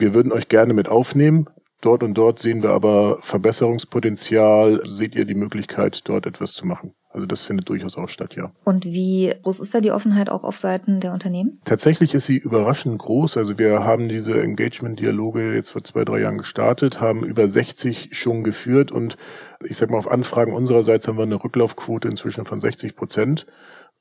wir 0.00 0.12
würden 0.12 0.32
euch 0.32 0.48
gerne 0.48 0.74
mit 0.74 0.88
aufnehmen, 0.88 1.48
Dort 1.80 2.02
und 2.02 2.14
dort 2.14 2.40
sehen 2.40 2.64
wir 2.64 2.70
aber 2.70 3.18
Verbesserungspotenzial. 3.20 4.80
Seht 4.84 5.14
ihr 5.14 5.24
die 5.24 5.36
Möglichkeit, 5.36 6.08
dort 6.08 6.26
etwas 6.26 6.52
zu 6.54 6.66
machen? 6.66 6.92
Also 7.18 7.26
das 7.26 7.42
findet 7.42 7.68
durchaus 7.68 7.98
auch 7.98 8.08
statt, 8.08 8.36
ja. 8.36 8.52
Und 8.62 8.84
wie 8.84 9.34
groß 9.42 9.58
ist 9.58 9.74
da 9.74 9.80
die 9.80 9.90
Offenheit 9.90 10.28
auch 10.28 10.44
auf 10.44 10.56
Seiten 10.60 11.00
der 11.00 11.12
Unternehmen? 11.12 11.60
Tatsächlich 11.64 12.14
ist 12.14 12.26
sie 12.26 12.36
überraschend 12.36 12.96
groß. 12.96 13.36
Also 13.36 13.58
wir 13.58 13.82
haben 13.82 14.08
diese 14.08 14.40
Engagement-Dialoge 14.40 15.52
jetzt 15.52 15.70
vor 15.70 15.82
zwei, 15.82 16.04
drei 16.04 16.20
Jahren 16.20 16.38
gestartet, 16.38 17.00
haben 17.00 17.24
über 17.24 17.48
60 17.48 18.10
schon 18.12 18.44
geführt 18.44 18.92
und 18.92 19.16
ich 19.64 19.76
sag 19.76 19.90
mal, 19.90 19.98
auf 19.98 20.08
Anfragen 20.08 20.54
unsererseits 20.54 21.08
haben 21.08 21.18
wir 21.18 21.24
eine 21.24 21.42
Rücklaufquote 21.42 22.06
inzwischen 22.06 22.44
von 22.44 22.60
60 22.60 22.94
Prozent. 22.94 23.46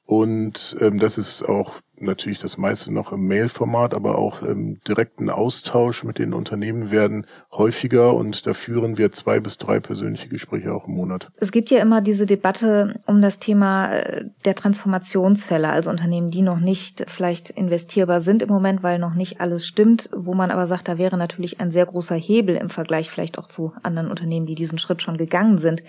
Und 0.07 0.77
ähm, 0.79 0.99
das 0.99 1.17
ist 1.17 1.43
auch 1.43 1.81
natürlich 1.99 2.39
das 2.39 2.57
meiste 2.57 2.93
noch 2.93 3.11
im 3.11 3.27
Mail-Format, 3.27 3.93
aber 3.93 4.17
auch 4.17 4.41
im 4.41 4.81
direkten 4.85 5.29
Austausch 5.29 6.05
mit 6.05 6.17
den 6.17 6.33
Unternehmen 6.33 6.91
werden 6.91 7.25
häufiger 7.51 8.13
und 8.13 8.47
da 8.47 8.53
führen 8.53 8.97
wir 8.97 9.11
zwei 9.11 9.41
bis 9.41 9.57
drei 9.57 9.81
persönliche 9.81 10.29
Gespräche 10.29 10.73
auch 10.73 10.87
im 10.87 10.93
Monat. 10.93 11.29
Es 11.41 11.51
gibt 11.51 11.69
ja 11.71 11.81
immer 11.81 11.99
diese 11.99 12.25
Debatte 12.25 13.01
um 13.05 13.21
das 13.21 13.39
Thema 13.39 13.91
äh, 13.91 14.25
der 14.45 14.55
Transformationsfälle, 14.55 15.67
also 15.67 15.89
Unternehmen, 15.89 16.31
die 16.31 16.41
noch 16.41 16.59
nicht 16.59 17.03
vielleicht 17.09 17.49
investierbar 17.49 18.21
sind 18.21 18.43
im 18.43 18.49
Moment, 18.49 18.83
weil 18.83 18.99
noch 18.99 19.13
nicht 19.13 19.41
alles 19.41 19.67
stimmt, 19.67 20.09
wo 20.15 20.33
man 20.33 20.51
aber 20.51 20.67
sagt, 20.67 20.87
da 20.87 20.97
wäre 20.97 21.17
natürlich 21.17 21.59
ein 21.59 21.71
sehr 21.71 21.85
großer 21.85 22.15
Hebel 22.15 22.55
im 22.55 22.69
Vergleich 22.69 23.09
vielleicht 23.09 23.37
auch 23.37 23.47
zu 23.47 23.73
anderen 23.83 24.09
Unternehmen, 24.09 24.45
die 24.45 24.55
diesen 24.55 24.79
Schritt 24.79 25.01
schon 25.01 25.17
gegangen 25.17 25.57
sind. 25.57 25.83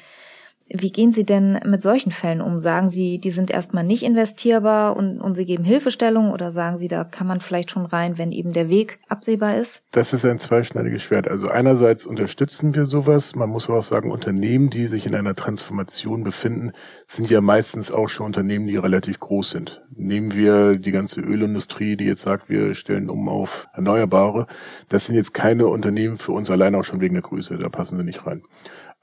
Wie 0.70 0.92
gehen 0.92 1.12
Sie 1.12 1.24
denn 1.24 1.58
mit 1.64 1.80
solchen 1.80 2.12
Fällen 2.12 2.42
um? 2.42 2.60
Sagen 2.60 2.90
Sie, 2.90 3.18
die 3.18 3.30
sind 3.30 3.50
erstmal 3.50 3.84
nicht 3.84 4.02
investierbar 4.02 4.96
und, 4.96 5.18
und 5.20 5.34
Sie 5.34 5.46
geben 5.46 5.64
Hilfestellung 5.64 6.30
oder 6.30 6.50
sagen 6.50 6.76
Sie, 6.76 6.88
da 6.88 7.04
kann 7.04 7.26
man 7.26 7.40
vielleicht 7.40 7.70
schon 7.70 7.86
rein, 7.86 8.18
wenn 8.18 8.32
eben 8.32 8.52
der 8.52 8.68
Weg 8.68 8.98
absehbar 9.08 9.56
ist? 9.56 9.82
Das 9.92 10.12
ist 10.12 10.26
ein 10.26 10.38
zweischneidiges 10.38 11.02
Schwert. 11.02 11.26
Also 11.26 11.48
einerseits 11.48 12.04
unterstützen 12.04 12.74
wir 12.74 12.84
sowas. 12.84 13.34
Man 13.34 13.48
muss 13.48 13.68
aber 13.68 13.78
auch 13.78 13.82
sagen, 13.82 14.10
Unternehmen, 14.10 14.68
die 14.68 14.88
sich 14.88 15.06
in 15.06 15.14
einer 15.14 15.34
Transformation 15.34 16.22
befinden, 16.22 16.72
sind 17.06 17.30
ja 17.30 17.40
meistens 17.40 17.90
auch 17.90 18.08
schon 18.08 18.26
Unternehmen, 18.26 18.66
die 18.66 18.76
relativ 18.76 19.20
groß 19.20 19.50
sind. 19.50 19.82
Nehmen 19.96 20.34
wir 20.34 20.76
die 20.76 20.92
ganze 20.92 21.22
Ölindustrie, 21.22 21.96
die 21.96 22.04
jetzt 22.04 22.22
sagt, 22.22 22.50
wir 22.50 22.74
stellen 22.74 23.08
um 23.08 23.28
auf 23.28 23.68
Erneuerbare. 23.72 24.46
Das 24.90 25.06
sind 25.06 25.16
jetzt 25.16 25.32
keine 25.32 25.66
Unternehmen 25.66 26.18
für 26.18 26.32
uns 26.32 26.50
allein 26.50 26.74
auch 26.74 26.84
schon 26.84 27.00
wegen 27.00 27.14
der 27.14 27.22
Größe. 27.22 27.56
Da 27.56 27.70
passen 27.70 27.96
wir 27.96 28.04
nicht 28.04 28.26
rein. 28.26 28.42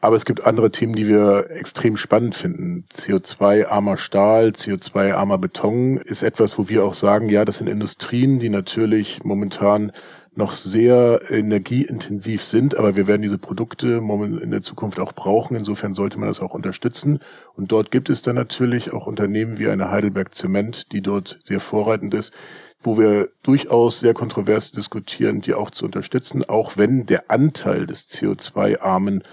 Aber 0.06 0.16
es 0.16 0.26
gibt 0.26 0.46
andere 0.46 0.70
Themen, 0.70 0.94
die 0.94 1.08
wir 1.08 1.48
extrem 1.50 1.98
spannend 1.98 2.36
finden. 2.36 2.86
CO2-armer 2.94 3.98
Stahl, 3.98 4.50
CO2-armer 4.50 5.40
Beton 5.40 5.98
ist 5.98 6.22
etwas, 6.22 6.60
wo 6.60 6.70
wir 6.70 6.86
auch 6.86 6.94
sagen, 6.94 7.28
ja, 7.28 7.44
das 7.44 7.58
sind 7.58 7.68
Industrien, 7.68 8.38
die 8.38 8.50
natürlich 8.50 9.24
momentan 9.24 9.92
noch 10.36 10.52
sehr 10.52 11.22
energieintensiv 11.30 12.44
sind, 12.44 12.78
aber 12.78 12.96
wir 12.96 13.08
werden 13.08 13.24
diese 13.24 13.40
Produkte 13.40 13.94
in 13.98 14.52
der 14.52 14.62
Zukunft 14.62 15.00
auch 15.00 15.14
brauchen. 15.14 15.58
Insofern 15.58 15.96
sollte 15.96 16.20
man 16.20 16.28
das 16.28 16.40
auch 16.40 16.54
unterstützen. 16.54 17.18
Und 17.56 17.72
dort 17.72 17.90
gibt 17.90 18.12
es 18.12 18.22
dann 18.22 18.36
natürlich 18.36 18.94
auch 18.94 19.08
Unternehmen 19.08 19.58
wie 19.58 19.70
eine 19.70 19.90
Heidelberg 19.90 20.36
Zement, 20.36 20.92
die 20.92 21.02
dort 21.02 21.40
sehr 21.42 21.60
vorreitend 21.60 22.14
ist, 22.14 22.32
wo 22.80 23.00
wir 23.00 23.30
durchaus 23.42 24.02
sehr 24.02 24.14
kontrovers 24.14 24.72
diskutieren, 24.72 25.42
die 25.42 25.56
auch 25.56 25.72
zu 25.72 25.84
unterstützen, 25.84 26.48
auch 26.48 26.78
wenn 26.78 27.08
der 27.08 27.32
Anteil 27.32 27.88
des 27.88 28.12
CO2-armen 28.12 29.24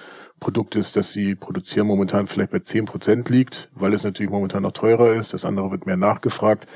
Produktes, 0.43 0.91
das 0.91 1.13
sie 1.13 1.37
produzieren, 1.37 1.87
momentan 1.87 2.27
vielleicht 2.27 2.51
bei 2.51 2.59
zehn 2.59 2.85
Prozent 2.85 3.29
liegt, 3.29 3.71
weil 3.77 3.95
es 3.95 4.03
natürlich 4.03 4.33
momentan 4.33 4.65
noch 4.65 4.73
teurer 4.73 5.15
ist. 5.15 5.33
Das 5.33 5.45
andere 5.45 5.71
wird 5.71 5.87
mehr 5.87 5.97
nachgefragt. 5.97 6.67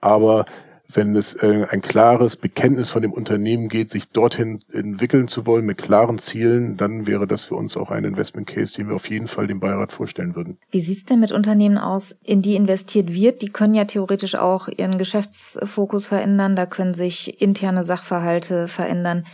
Aber 0.00 0.46
wenn 0.88 1.16
es 1.16 1.34
äh, 1.34 1.66
ein 1.70 1.80
klares 1.80 2.36
Bekenntnis 2.36 2.90
von 2.90 3.02
dem 3.02 3.12
Unternehmen 3.12 3.68
geht, 3.68 3.90
sich 3.90 4.10
dorthin 4.10 4.62
entwickeln 4.72 5.26
zu 5.26 5.44
wollen 5.44 5.66
mit 5.66 5.78
klaren 5.78 6.18
Zielen, 6.18 6.76
dann 6.76 7.08
wäre 7.08 7.26
das 7.26 7.42
für 7.42 7.56
uns 7.56 7.76
auch 7.76 7.90
ein 7.90 8.04
Investment 8.04 8.46
Case, 8.46 8.74
den 8.74 8.86
wir 8.88 8.94
auf 8.94 9.10
jeden 9.10 9.26
Fall 9.26 9.48
dem 9.48 9.58
Beirat 9.58 9.90
vorstellen 9.90 10.36
würden. 10.36 10.58
Wie 10.70 10.80
sieht 10.80 10.98
es 10.98 11.04
denn 11.04 11.18
mit 11.18 11.32
Unternehmen 11.32 11.78
aus, 11.78 12.14
in 12.22 12.42
die 12.42 12.54
investiert 12.54 13.12
wird? 13.12 13.42
Die 13.42 13.50
können 13.50 13.74
ja 13.74 13.86
theoretisch 13.86 14.36
auch 14.36 14.68
ihren 14.68 14.98
Geschäftsfokus 14.98 16.06
verändern, 16.06 16.54
da 16.54 16.66
können 16.66 16.94
sich 16.94 17.40
interne 17.42 17.82
Sachverhalte 17.82 18.68
verändern. 18.68 19.24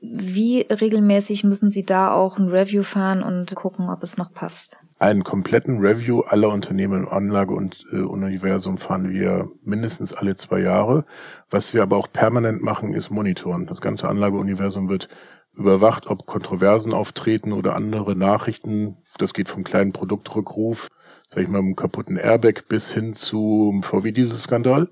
Wie 0.00 0.60
regelmäßig 0.60 1.42
müssen 1.42 1.70
Sie 1.70 1.84
da 1.84 2.12
auch 2.12 2.38
ein 2.38 2.48
Review 2.48 2.82
fahren 2.82 3.22
und 3.22 3.54
gucken, 3.54 3.90
ob 3.90 4.02
es 4.02 4.16
noch 4.16 4.32
passt? 4.32 4.78
Einen 5.00 5.24
kompletten 5.24 5.78
Review 5.78 6.20
aller 6.20 6.50
Unternehmen 6.50 7.04
im 7.04 7.08
Anlage- 7.08 7.54
und 7.54 7.84
äh, 7.92 7.98
Universum 7.98 8.78
fahren 8.78 9.10
wir 9.10 9.48
mindestens 9.64 10.12
alle 10.12 10.36
zwei 10.36 10.60
Jahre. 10.60 11.04
Was 11.50 11.74
wir 11.74 11.82
aber 11.82 11.96
auch 11.96 12.10
permanent 12.12 12.62
machen, 12.62 12.94
ist 12.94 13.10
monitoren. 13.10 13.66
Das 13.66 13.80
ganze 13.80 14.08
Anlageuniversum 14.08 14.88
wird 14.88 15.08
überwacht, 15.54 16.06
ob 16.06 16.26
Kontroversen 16.26 16.92
auftreten 16.92 17.52
oder 17.52 17.74
andere 17.74 18.16
Nachrichten. 18.16 18.96
Das 19.18 19.34
geht 19.34 19.48
vom 19.48 19.64
kleinen 19.64 19.92
Produktrückruf, 19.92 20.88
sag 21.28 21.42
ich 21.42 21.48
mal, 21.48 21.58
im 21.58 21.76
kaputten 21.76 22.16
Airbag 22.16 22.68
bis 22.68 22.92
hin 22.92 23.14
zum 23.14 23.82
VW-Dieselskandal. 23.82 24.88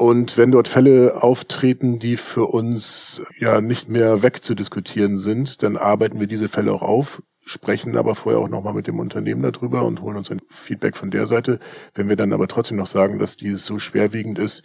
Und 0.00 0.38
wenn 0.38 0.50
dort 0.50 0.66
Fälle 0.66 1.22
auftreten, 1.22 1.98
die 1.98 2.16
für 2.16 2.46
uns 2.46 3.20
ja 3.38 3.60
nicht 3.60 3.90
mehr 3.90 4.22
wegzudiskutieren 4.22 5.18
sind, 5.18 5.62
dann 5.62 5.76
arbeiten 5.76 6.18
wir 6.18 6.26
diese 6.26 6.48
Fälle 6.48 6.72
auch 6.72 6.80
auf, 6.80 7.22
sprechen 7.44 7.98
aber 7.98 8.14
vorher 8.14 8.40
auch 8.40 8.48
nochmal 8.48 8.72
mit 8.72 8.86
dem 8.86 8.98
Unternehmen 8.98 9.42
darüber 9.42 9.82
und 9.82 10.00
holen 10.00 10.16
uns 10.16 10.30
ein 10.30 10.40
Feedback 10.48 10.96
von 10.96 11.10
der 11.10 11.26
Seite. 11.26 11.60
Wenn 11.94 12.08
wir 12.08 12.16
dann 12.16 12.32
aber 12.32 12.48
trotzdem 12.48 12.78
noch 12.78 12.86
sagen, 12.86 13.18
dass 13.18 13.36
dieses 13.36 13.66
so 13.66 13.78
schwerwiegend 13.78 14.38
ist, 14.38 14.62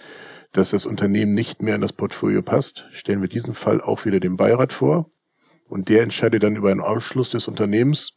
dass 0.53 0.69
das 0.69 0.85
Unternehmen 0.85 1.33
nicht 1.33 1.61
mehr 1.61 1.75
in 1.75 1.81
das 1.81 1.91
Portfolio 1.91 2.41
passt, 2.41 2.87
stellen 2.91 3.19
wir 3.19 3.27
diesen 3.27 3.55
Fall 3.55 3.81
auch 3.81 4.05
wieder 4.05 4.21
dem 4.21 4.37
Beirat 4.37 4.71
vor. 4.71 5.09
und 5.67 5.89
der 5.89 6.01
entscheidet 6.01 6.43
dann 6.43 6.55
über 6.55 6.71
einen 6.71 6.79
Ausschluss 6.79 7.31
des 7.31 7.49
Unternehmens. 7.49 8.13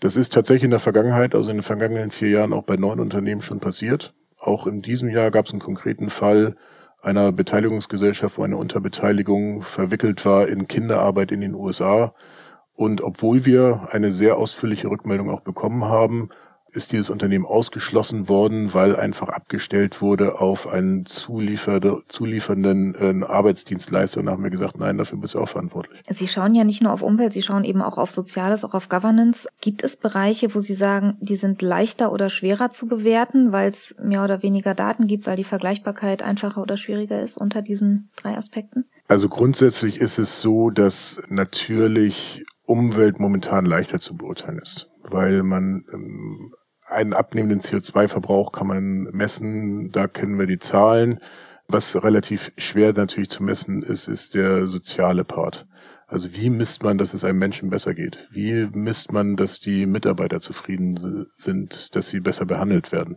Das 0.00 0.16
ist 0.16 0.32
tatsächlich 0.32 0.64
in 0.64 0.70
der 0.70 0.80
Vergangenheit, 0.80 1.34
also 1.34 1.50
in 1.50 1.58
den 1.58 1.62
vergangenen 1.62 2.10
vier 2.10 2.30
Jahren 2.30 2.54
auch 2.54 2.64
bei 2.64 2.76
neuen 2.76 3.00
Unternehmen 3.00 3.42
schon 3.42 3.60
passiert. 3.60 4.14
Auch 4.42 4.66
in 4.66 4.82
diesem 4.82 5.08
Jahr 5.08 5.30
gab 5.30 5.46
es 5.46 5.52
einen 5.52 5.60
konkreten 5.60 6.10
Fall 6.10 6.56
einer 7.00 7.30
Beteiligungsgesellschaft, 7.30 8.38
wo 8.38 8.42
eine 8.42 8.56
Unterbeteiligung 8.56 9.62
verwickelt 9.62 10.26
war 10.26 10.48
in 10.48 10.66
Kinderarbeit 10.66 11.30
in 11.30 11.40
den 11.40 11.54
USA. 11.54 12.12
Und 12.74 13.02
obwohl 13.02 13.46
wir 13.46 13.88
eine 13.92 14.10
sehr 14.10 14.38
ausführliche 14.38 14.90
Rückmeldung 14.90 15.30
auch 15.30 15.42
bekommen 15.42 15.84
haben, 15.84 16.30
ist 16.72 16.92
dieses 16.92 17.10
Unternehmen 17.10 17.44
ausgeschlossen 17.44 18.28
worden, 18.28 18.72
weil 18.72 18.96
einfach 18.96 19.28
abgestellt 19.28 20.00
wurde 20.00 20.40
auf 20.40 20.66
einen 20.66 21.04
Zuliefer 21.06 22.02
zuliefernden 22.08 22.94
äh, 23.22 23.24
Arbeitsdienstleister. 23.24 24.20
Und 24.20 24.26
da 24.26 24.32
haben 24.32 24.42
wir 24.42 24.50
gesagt, 24.50 24.78
nein, 24.78 24.98
dafür 24.98 25.18
bist 25.18 25.34
du 25.34 25.40
auch 25.40 25.48
verantwortlich. 25.48 26.00
Sie 26.08 26.28
schauen 26.28 26.54
ja 26.54 26.64
nicht 26.64 26.82
nur 26.82 26.92
auf 26.92 27.02
Umwelt, 27.02 27.32
Sie 27.32 27.42
schauen 27.42 27.64
eben 27.64 27.82
auch 27.82 27.98
auf 27.98 28.10
Soziales, 28.10 28.64
auch 28.64 28.74
auf 28.74 28.88
Governance. 28.88 29.48
Gibt 29.60 29.82
es 29.84 29.96
Bereiche, 29.96 30.54
wo 30.54 30.60
Sie 30.60 30.74
sagen, 30.74 31.16
die 31.20 31.36
sind 31.36 31.60
leichter 31.62 32.10
oder 32.12 32.28
schwerer 32.28 32.70
zu 32.70 32.86
bewerten, 32.86 33.52
weil 33.52 33.70
es 33.70 33.94
mehr 34.02 34.24
oder 34.24 34.42
weniger 34.42 34.74
Daten 34.74 35.06
gibt, 35.06 35.26
weil 35.26 35.36
die 35.36 35.44
Vergleichbarkeit 35.44 36.22
einfacher 36.22 36.62
oder 36.62 36.76
schwieriger 36.76 37.22
ist 37.22 37.38
unter 37.38 37.62
diesen 37.62 38.10
drei 38.16 38.36
Aspekten? 38.36 38.86
Also 39.08 39.28
grundsätzlich 39.28 39.98
ist 39.98 40.18
es 40.18 40.40
so, 40.40 40.70
dass 40.70 41.22
natürlich 41.28 42.44
Umwelt 42.64 43.20
momentan 43.20 43.66
leichter 43.66 43.98
zu 43.98 44.16
beurteilen 44.16 44.58
ist, 44.58 44.88
weil 45.02 45.42
man 45.42 45.84
ähm, 45.92 46.52
einen 46.86 47.12
abnehmenden 47.12 47.60
CO2-Verbrauch 47.60 48.52
kann 48.52 48.66
man 48.66 49.02
messen, 49.12 49.92
da 49.92 50.08
kennen 50.08 50.38
wir 50.38 50.46
die 50.46 50.58
Zahlen. 50.58 51.20
Was 51.68 52.02
relativ 52.02 52.52
schwer 52.58 52.92
natürlich 52.92 53.30
zu 53.30 53.42
messen 53.42 53.82
ist, 53.82 54.08
ist 54.08 54.34
der 54.34 54.66
soziale 54.66 55.24
Part. 55.24 55.66
Also 56.12 56.36
wie 56.36 56.50
misst 56.50 56.82
man, 56.82 56.98
dass 56.98 57.14
es 57.14 57.24
einem 57.24 57.38
Menschen 57.38 57.70
besser 57.70 57.94
geht? 57.94 58.28
Wie 58.30 58.68
misst 58.74 59.12
man, 59.12 59.36
dass 59.36 59.60
die 59.60 59.86
Mitarbeiter 59.86 60.40
zufrieden 60.40 61.26
sind, 61.34 61.96
dass 61.96 62.08
sie 62.08 62.20
besser 62.20 62.44
behandelt 62.44 62.92
werden? 62.92 63.16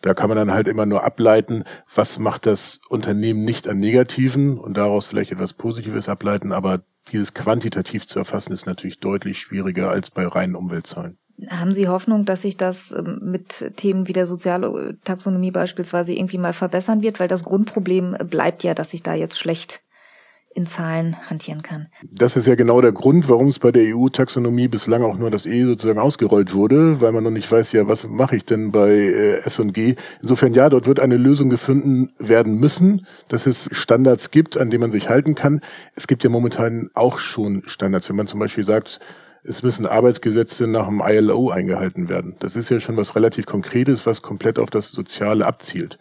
Da 0.00 0.14
kann 0.14 0.28
man 0.28 0.36
dann 0.36 0.52
halt 0.52 0.68
immer 0.68 0.86
nur 0.86 1.02
ableiten, 1.02 1.64
was 1.92 2.20
macht 2.20 2.46
das 2.46 2.80
Unternehmen 2.88 3.44
nicht 3.44 3.66
an 3.66 3.78
Negativen 3.78 4.58
und 4.58 4.76
daraus 4.76 5.06
vielleicht 5.06 5.32
etwas 5.32 5.54
Positives 5.54 6.08
ableiten, 6.08 6.52
aber 6.52 6.84
dieses 7.10 7.34
quantitativ 7.34 8.06
zu 8.06 8.20
erfassen 8.20 8.52
ist 8.52 8.66
natürlich 8.66 9.00
deutlich 9.00 9.38
schwieriger 9.38 9.90
als 9.90 10.12
bei 10.12 10.24
reinen 10.24 10.54
Umweltzahlen. 10.54 11.18
Haben 11.50 11.72
Sie 11.72 11.88
Hoffnung, 11.88 12.24
dass 12.24 12.42
sich 12.42 12.56
das 12.56 12.92
ähm, 12.92 13.20
mit 13.22 13.72
Themen 13.76 14.08
wie 14.08 14.12
der 14.12 14.26
soziale 14.26 14.96
Taxonomie 15.04 15.50
beispielsweise 15.50 16.12
irgendwie 16.12 16.38
mal 16.38 16.52
verbessern 16.52 17.02
wird? 17.02 17.20
Weil 17.20 17.28
das 17.28 17.44
Grundproblem 17.44 18.16
bleibt 18.24 18.64
ja, 18.64 18.74
dass 18.74 18.90
sich 18.90 19.02
da 19.02 19.14
jetzt 19.14 19.38
schlecht 19.38 19.82
in 20.56 20.66
Zahlen 20.66 21.16
hantieren 21.28 21.60
kann. 21.60 21.88
Das 22.10 22.34
ist 22.34 22.46
ja 22.46 22.54
genau 22.54 22.80
der 22.80 22.92
Grund, 22.92 23.28
warum 23.28 23.48
es 23.48 23.58
bei 23.58 23.70
der 23.72 23.94
EU-Taxonomie 23.94 24.68
bislang 24.68 25.02
auch 25.02 25.18
nur 25.18 25.30
das 25.30 25.44
E 25.44 25.64
sozusagen 25.64 25.98
ausgerollt 25.98 26.54
wurde, 26.54 27.02
weil 27.02 27.12
man 27.12 27.22
noch 27.22 27.30
nicht 27.30 27.52
weiß, 27.52 27.72
ja, 27.72 27.86
was 27.86 28.08
mache 28.08 28.36
ich 28.36 28.46
denn 28.46 28.72
bei 28.72 28.88
äh, 28.90 29.44
S 29.44 29.58
und 29.58 29.74
G. 29.74 29.96
Insofern 30.22 30.54
ja, 30.54 30.70
dort 30.70 30.86
wird 30.86 30.98
eine 30.98 31.18
Lösung 31.18 31.50
gefunden 31.50 32.14
werden 32.18 32.58
müssen, 32.58 33.06
dass 33.28 33.46
es 33.46 33.68
Standards 33.70 34.30
gibt, 34.30 34.56
an 34.56 34.70
denen 34.70 34.80
man 34.80 34.92
sich 34.92 35.10
halten 35.10 35.34
kann. 35.34 35.60
Es 35.94 36.06
gibt 36.06 36.24
ja 36.24 36.30
momentan 36.30 36.88
auch 36.94 37.18
schon 37.18 37.62
Standards, 37.66 38.08
wenn 38.08 38.16
man 38.16 38.26
zum 38.26 38.40
Beispiel 38.40 38.64
sagt, 38.64 38.98
es 39.48 39.62
müssen 39.62 39.86
Arbeitsgesetze 39.86 40.66
nach 40.66 40.88
dem 40.88 41.02
ILO 41.04 41.50
eingehalten 41.50 42.08
werden. 42.08 42.36
Das 42.40 42.56
ist 42.56 42.70
ja 42.70 42.80
schon 42.80 42.96
was 42.96 43.14
relativ 43.14 43.46
Konkretes, 43.46 44.06
was 44.06 44.22
komplett 44.22 44.58
auf 44.58 44.70
das 44.70 44.90
Soziale 44.90 45.46
abzielt. 45.46 45.98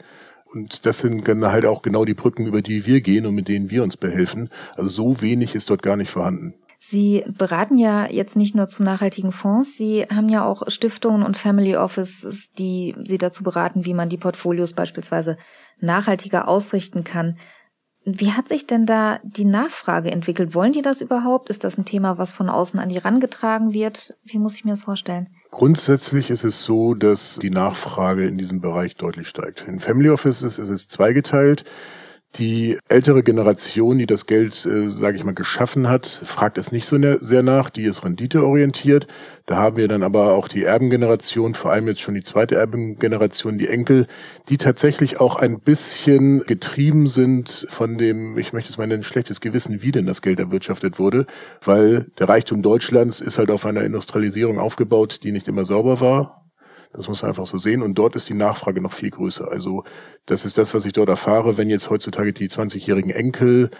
Und 0.53 0.85
das 0.85 0.99
sind 0.99 1.27
halt 1.27 1.65
auch 1.65 1.81
genau 1.81 2.05
die 2.05 2.13
Brücken, 2.13 2.45
über 2.45 2.61
die 2.61 2.85
wir 2.85 3.01
gehen 3.01 3.25
und 3.25 3.35
mit 3.35 3.47
denen 3.47 3.69
wir 3.69 3.83
uns 3.83 3.97
behelfen. 3.97 4.49
Also 4.75 4.89
so 4.89 5.21
wenig 5.21 5.53
ist 5.53 5.69
dort 5.69 5.83
gar 5.83 5.97
nicht 5.97 6.09
vorhanden. 6.09 6.55
Sie 6.79 7.23
beraten 7.27 7.79
ja 7.79 8.07
jetzt 8.09 8.35
nicht 8.35 8.55
nur 8.55 8.67
zu 8.67 8.83
nachhaltigen 8.83 9.31
Fonds, 9.31 9.75
Sie 9.75 10.03
haben 10.03 10.29
ja 10.29 10.45
auch 10.45 10.69
Stiftungen 10.69 11.23
und 11.23 11.35
Family 11.35 11.75
Offices, 11.75 12.51
die 12.59 12.93
Sie 13.03 13.17
dazu 13.17 13.43
beraten, 13.43 13.85
wie 13.85 13.95
man 13.95 14.07
die 14.07 14.17
Portfolios 14.17 14.73
beispielsweise 14.73 15.37
nachhaltiger 15.79 16.47
ausrichten 16.47 17.03
kann. 17.03 17.37
Wie 18.07 18.33
hat 18.33 18.49
sich 18.49 18.67
denn 18.67 18.85
da 18.85 19.19
die 19.23 19.45
Nachfrage 19.45 20.11
entwickelt? 20.11 20.53
Wollen 20.53 20.73
die 20.73 20.83
das 20.83 21.01
überhaupt? 21.01 21.49
Ist 21.49 21.63
das 21.63 21.75
ein 21.75 21.85
Thema, 21.85 22.19
was 22.19 22.31
von 22.31 22.49
außen 22.49 22.79
an 22.79 22.89
die 22.89 22.99
rangetragen 22.99 23.73
wird? 23.73 24.15
Wie 24.23 24.37
muss 24.37 24.53
ich 24.53 24.63
mir 24.63 24.71
das 24.71 24.83
vorstellen? 24.83 25.27
Grundsätzlich 25.49 26.29
ist 26.29 26.43
es 26.43 26.61
so, 26.61 26.93
dass 26.93 27.39
die 27.41 27.49
Nachfrage 27.49 28.27
in 28.27 28.37
diesem 28.37 28.61
Bereich 28.61 28.95
deutlich 28.95 29.27
steigt. 29.27 29.65
In 29.67 29.79
Family 29.79 30.11
Offices 30.11 30.59
ist 30.59 30.69
es 30.69 30.87
zweigeteilt. 30.87 31.65
Die 32.37 32.77
ältere 32.89 33.23
Generation, 33.23 33.97
die 33.97 34.07
das 34.07 34.25
Geld, 34.25 34.65
äh, 34.65 34.89
sage 34.89 35.15
ich 35.15 35.23
mal, 35.23 35.33
geschaffen 35.33 35.87
hat, 35.87 36.05
fragt 36.25 36.57
es 36.57 36.73
nicht 36.73 36.85
so 36.85 36.97
ne-, 36.97 37.17
sehr 37.21 37.43
nach, 37.43 37.69
die 37.69 37.85
ist 37.85 38.03
renditeorientiert. 38.03 39.07
Da 39.45 39.55
haben 39.55 39.77
wir 39.77 39.87
dann 39.87 40.03
aber 40.03 40.33
auch 40.33 40.49
die 40.49 40.63
Erbengeneration, 40.63 41.53
vor 41.53 41.71
allem 41.71 41.87
jetzt 41.87 42.01
schon 42.01 42.13
die 42.13 42.23
zweite 42.23 42.55
Erbengeneration, 42.55 43.57
die 43.57 43.69
Enkel, 43.69 44.07
die 44.49 44.57
tatsächlich 44.57 45.21
auch 45.21 45.37
ein 45.37 45.61
bisschen 45.61 46.41
getrieben 46.41 47.07
sind 47.07 47.67
von 47.69 47.97
dem, 47.97 48.37
ich 48.37 48.51
möchte 48.51 48.69
es 48.69 48.77
mal 48.77 48.87
nennen, 48.87 49.03
schlechtes 49.03 49.39
Gewissen, 49.39 49.81
wie 49.81 49.93
denn 49.93 50.05
das 50.05 50.21
Geld 50.21 50.39
erwirtschaftet 50.39 50.99
wurde, 50.99 51.27
weil 51.63 52.07
der 52.19 52.27
Reichtum 52.27 52.61
Deutschlands 52.61 53.21
ist 53.21 53.37
halt 53.37 53.49
auf 53.49 53.65
einer 53.65 53.83
Industrialisierung 53.83 54.59
aufgebaut, 54.59 55.21
die 55.23 55.31
nicht 55.31 55.47
immer 55.47 55.63
sauber 55.63 56.01
war 56.01 56.44
das 56.95 57.07
muss 57.07 57.21
man 57.21 57.29
einfach 57.29 57.45
so 57.45 57.57
sehen. 57.57 57.81
Und 57.81 57.95
dort 57.95 58.15
ist 58.15 58.29
die 58.29 58.33
Nachfrage 58.33 58.81
noch 58.81 58.93
viel 58.93 59.11
größer. 59.11 59.51
Also 59.51 59.83
das 60.25 60.45
ist 60.45 60.57
das, 60.57 60.73
was 60.73 60.85
ich 60.85 60.93
dort 60.93 61.09
erfahre. 61.09 61.57
Wenn 61.57 61.69
jetzt 61.69 61.89
heutzutage 61.89 62.33
die 62.33 62.49
20-jährigen 62.49 63.11
Enkel 63.11 63.71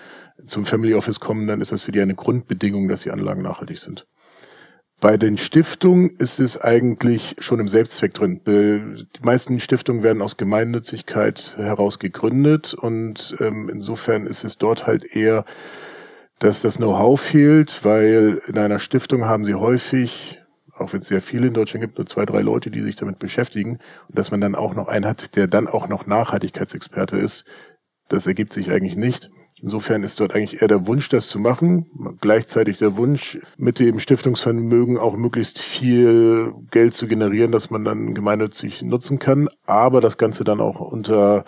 zum 0.46 0.66
Family 0.66 0.94
Office 0.94 1.20
kommen, 1.20 1.48
dann 1.48 1.62
ist 1.62 1.72
das 1.72 1.84
für 1.84 1.92
die 1.92 2.02
eine 2.02 2.16
Grundbedingung, 2.16 2.88
dass 2.88 3.02
die 3.02 3.12
Anlagen 3.12 3.42
nachhaltig 3.42 3.80
sind. 3.80 4.06
Bei 5.02 5.18
den 5.18 5.38
Stiftungen 5.38 6.12
ist 6.18 6.40
es 6.40 6.60
eigentlich 6.60 7.36
schon 7.40 7.60
im 7.60 7.68
Selbstzweck 7.68 8.14
drin. 8.14 8.42
Äh, 8.48 9.04
die 9.18 9.24
meisten 9.24 9.60
Stiftungen 9.60 10.04
werden 10.04 10.22
aus 10.22 10.38
Gemeinnützigkeit 10.38 11.56
heraus 11.58 12.00
gegründet 12.00 12.74
und 12.74 13.36
ähm, 13.40 13.70
insofern 13.70 14.26
ist 14.26 14.46
es 14.46 14.58
dort 14.58 14.88
halt 14.88 15.04
eher, 15.04 15.46
dass 16.40 16.62
das 16.62 16.78
Know-how 16.78 17.20
fehlt, 17.20 17.84
weil 17.84 18.42
in 18.48 18.58
einer 18.58 18.80
Stiftung 18.80 19.26
haben 19.26 19.46
sie 19.46 19.56
häufig 19.56 20.42
auch 20.78 20.94
wenn 20.94 21.02
es 21.02 21.08
sehr 21.08 21.22
viele 21.22 21.48
in 21.48 21.54
Deutschland 21.54 21.84
gibt, 21.84 21.98
nur 21.98 22.06
zwei, 22.06 22.26
drei 22.26 22.42
Leute, 22.42 22.72
die 22.72 22.82
sich 22.82 22.96
damit 22.96 23.20
beschäftigen 23.20 23.80
und 24.08 24.18
dass 24.18 24.32
man 24.32 24.42
dann 24.42 24.56
auch 24.56 24.76
noch 24.76 24.88
einen 24.88 25.06
hat, 25.06 25.36
der 25.36 25.48
dann 25.48 25.68
auch 25.68 25.88
noch 25.88 26.06
Nachhaltigkeitsexperte 26.06 27.18
ist, 27.18 27.46
das 28.10 28.28
ergibt 28.28 28.54
sich 28.54 28.72
eigentlich 28.72 28.96
nicht. 28.96 29.32
Insofern 29.62 30.04
ist 30.04 30.20
dort 30.20 30.36
eigentlich 30.36 30.62
eher 30.62 30.68
der 30.68 30.86
Wunsch, 30.86 31.08
das 31.10 31.30
zu 31.30 31.40
machen, 31.40 32.18
gleichzeitig 32.20 32.78
der 32.78 32.98
Wunsch, 32.98 33.40
mit 33.58 33.80
dem 33.80 34.00
Stiftungsvermögen 34.00 34.98
auch 34.98 35.16
möglichst 35.16 35.60
viel 35.60 36.54
Geld 36.72 36.94
zu 36.94 37.08
generieren, 37.08 37.52
dass 37.54 37.70
man 37.70 37.86
dann 37.86 38.14
gemeinnützig 38.14 38.82
nutzen 38.82 39.18
kann, 39.18 39.48
aber 39.66 40.02
das 40.02 40.18
Ganze 40.18 40.44
dann 40.44 40.60
auch 40.60 40.82
unter 40.82 41.46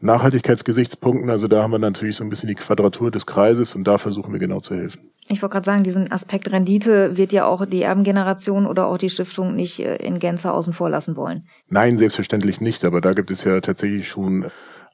Nachhaltigkeitsgesichtspunkten, 0.00 1.30
also 1.30 1.48
da 1.48 1.62
haben 1.62 1.72
wir 1.72 1.78
natürlich 1.78 2.16
so 2.16 2.24
ein 2.24 2.30
bisschen 2.30 2.48
die 2.48 2.54
Quadratur 2.54 3.10
des 3.10 3.26
Kreises 3.26 3.74
und 3.74 3.84
da 3.84 3.98
versuchen 3.98 4.32
wir 4.32 4.38
genau 4.38 4.60
zu 4.60 4.74
helfen. 4.74 5.10
Ich 5.28 5.42
wollte 5.42 5.54
gerade 5.54 5.66
sagen, 5.66 5.82
diesen 5.84 6.10
Aspekt 6.10 6.50
Rendite 6.50 7.16
wird 7.16 7.32
ja 7.32 7.46
auch 7.46 7.64
die 7.66 7.82
Erbengeneration 7.82 8.66
oder 8.66 8.86
auch 8.86 8.98
die 8.98 9.10
Stiftung 9.10 9.54
nicht 9.54 9.78
äh, 9.80 9.96
in 9.96 10.18
Gänze 10.18 10.52
außen 10.52 10.72
vor 10.72 10.90
lassen 10.90 11.16
wollen. 11.16 11.44
Nein, 11.68 11.98
selbstverständlich 11.98 12.60
nicht, 12.60 12.84
aber 12.84 13.00
da 13.00 13.12
gibt 13.12 13.30
es 13.30 13.44
ja 13.44 13.60
tatsächlich 13.60 14.08
schon 14.08 14.46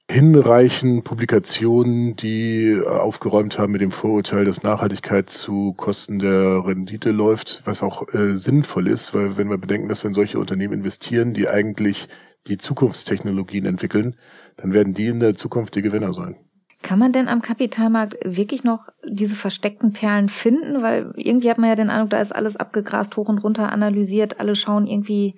hinreichend 0.08 1.04
Publikationen, 1.04 2.14
die 2.14 2.80
aufgeräumt 2.84 3.58
haben 3.58 3.72
mit 3.72 3.80
dem 3.80 3.90
Vorurteil, 3.90 4.44
dass 4.44 4.62
Nachhaltigkeit 4.62 5.28
zu 5.28 5.72
Kosten 5.72 6.20
der 6.20 6.64
Rendite 6.64 7.10
läuft, 7.10 7.62
was 7.64 7.82
auch 7.82 8.06
äh, 8.14 8.36
sinnvoll 8.36 8.88
ist, 8.88 9.14
weil 9.14 9.36
wenn 9.36 9.50
wir 9.50 9.58
bedenken, 9.58 9.88
dass 9.88 10.04
wenn 10.04 10.12
solche 10.12 10.38
Unternehmen 10.38 10.74
investieren, 10.74 11.34
die 11.34 11.48
eigentlich 11.48 12.08
die 12.46 12.58
Zukunftstechnologien 12.58 13.66
entwickeln, 13.66 14.14
dann 14.56 14.72
werden 14.72 14.94
die 14.94 15.06
in 15.06 15.20
der 15.20 15.34
Zukunft 15.34 15.74
die 15.74 15.82
Gewinner 15.82 16.12
sein. 16.12 16.36
Kann 16.82 16.98
man 16.98 17.12
denn 17.12 17.28
am 17.28 17.42
Kapitalmarkt 17.42 18.16
wirklich 18.22 18.62
noch 18.62 18.88
diese 19.04 19.34
versteckten 19.34 19.92
Perlen 19.92 20.28
finden? 20.28 20.82
Weil 20.82 21.12
irgendwie 21.16 21.50
hat 21.50 21.58
man 21.58 21.68
ja 21.68 21.74
den 21.74 21.90
Eindruck, 21.90 22.10
da 22.10 22.20
ist 22.20 22.34
alles 22.34 22.56
abgegrast, 22.56 23.16
hoch 23.16 23.28
und 23.28 23.38
runter 23.38 23.72
analysiert, 23.72 24.38
alle 24.40 24.54
schauen 24.54 24.86
irgendwie 24.86 25.34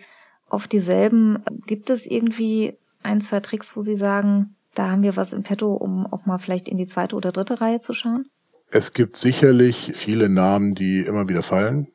auf 0.48 0.68
dieselben. 0.68 1.38
Gibt 1.66 1.90
es 1.90 2.06
irgendwie 2.06 2.76
ein, 3.02 3.20
zwei 3.20 3.40
Tricks, 3.40 3.76
wo 3.76 3.82
Sie 3.82 3.96
sagen, 3.96 4.56
da 4.74 4.90
haben 4.90 5.02
wir 5.02 5.16
was 5.16 5.32
im 5.32 5.42
Petto, 5.42 5.72
um 5.74 6.06
auch 6.06 6.26
mal 6.26 6.38
vielleicht 6.38 6.68
in 6.68 6.76
die 6.76 6.86
zweite 6.86 7.16
oder 7.16 7.32
dritte 7.32 7.60
Reihe 7.60 7.80
zu 7.80 7.94
schauen? 7.94 8.26
Es 8.70 8.92
gibt 8.92 9.16
sicherlich 9.16 9.92
viele 9.94 10.28
Namen, 10.28 10.74
die 10.74 11.00
immer 11.00 11.28
wieder 11.28 11.42
fallen. 11.42 11.88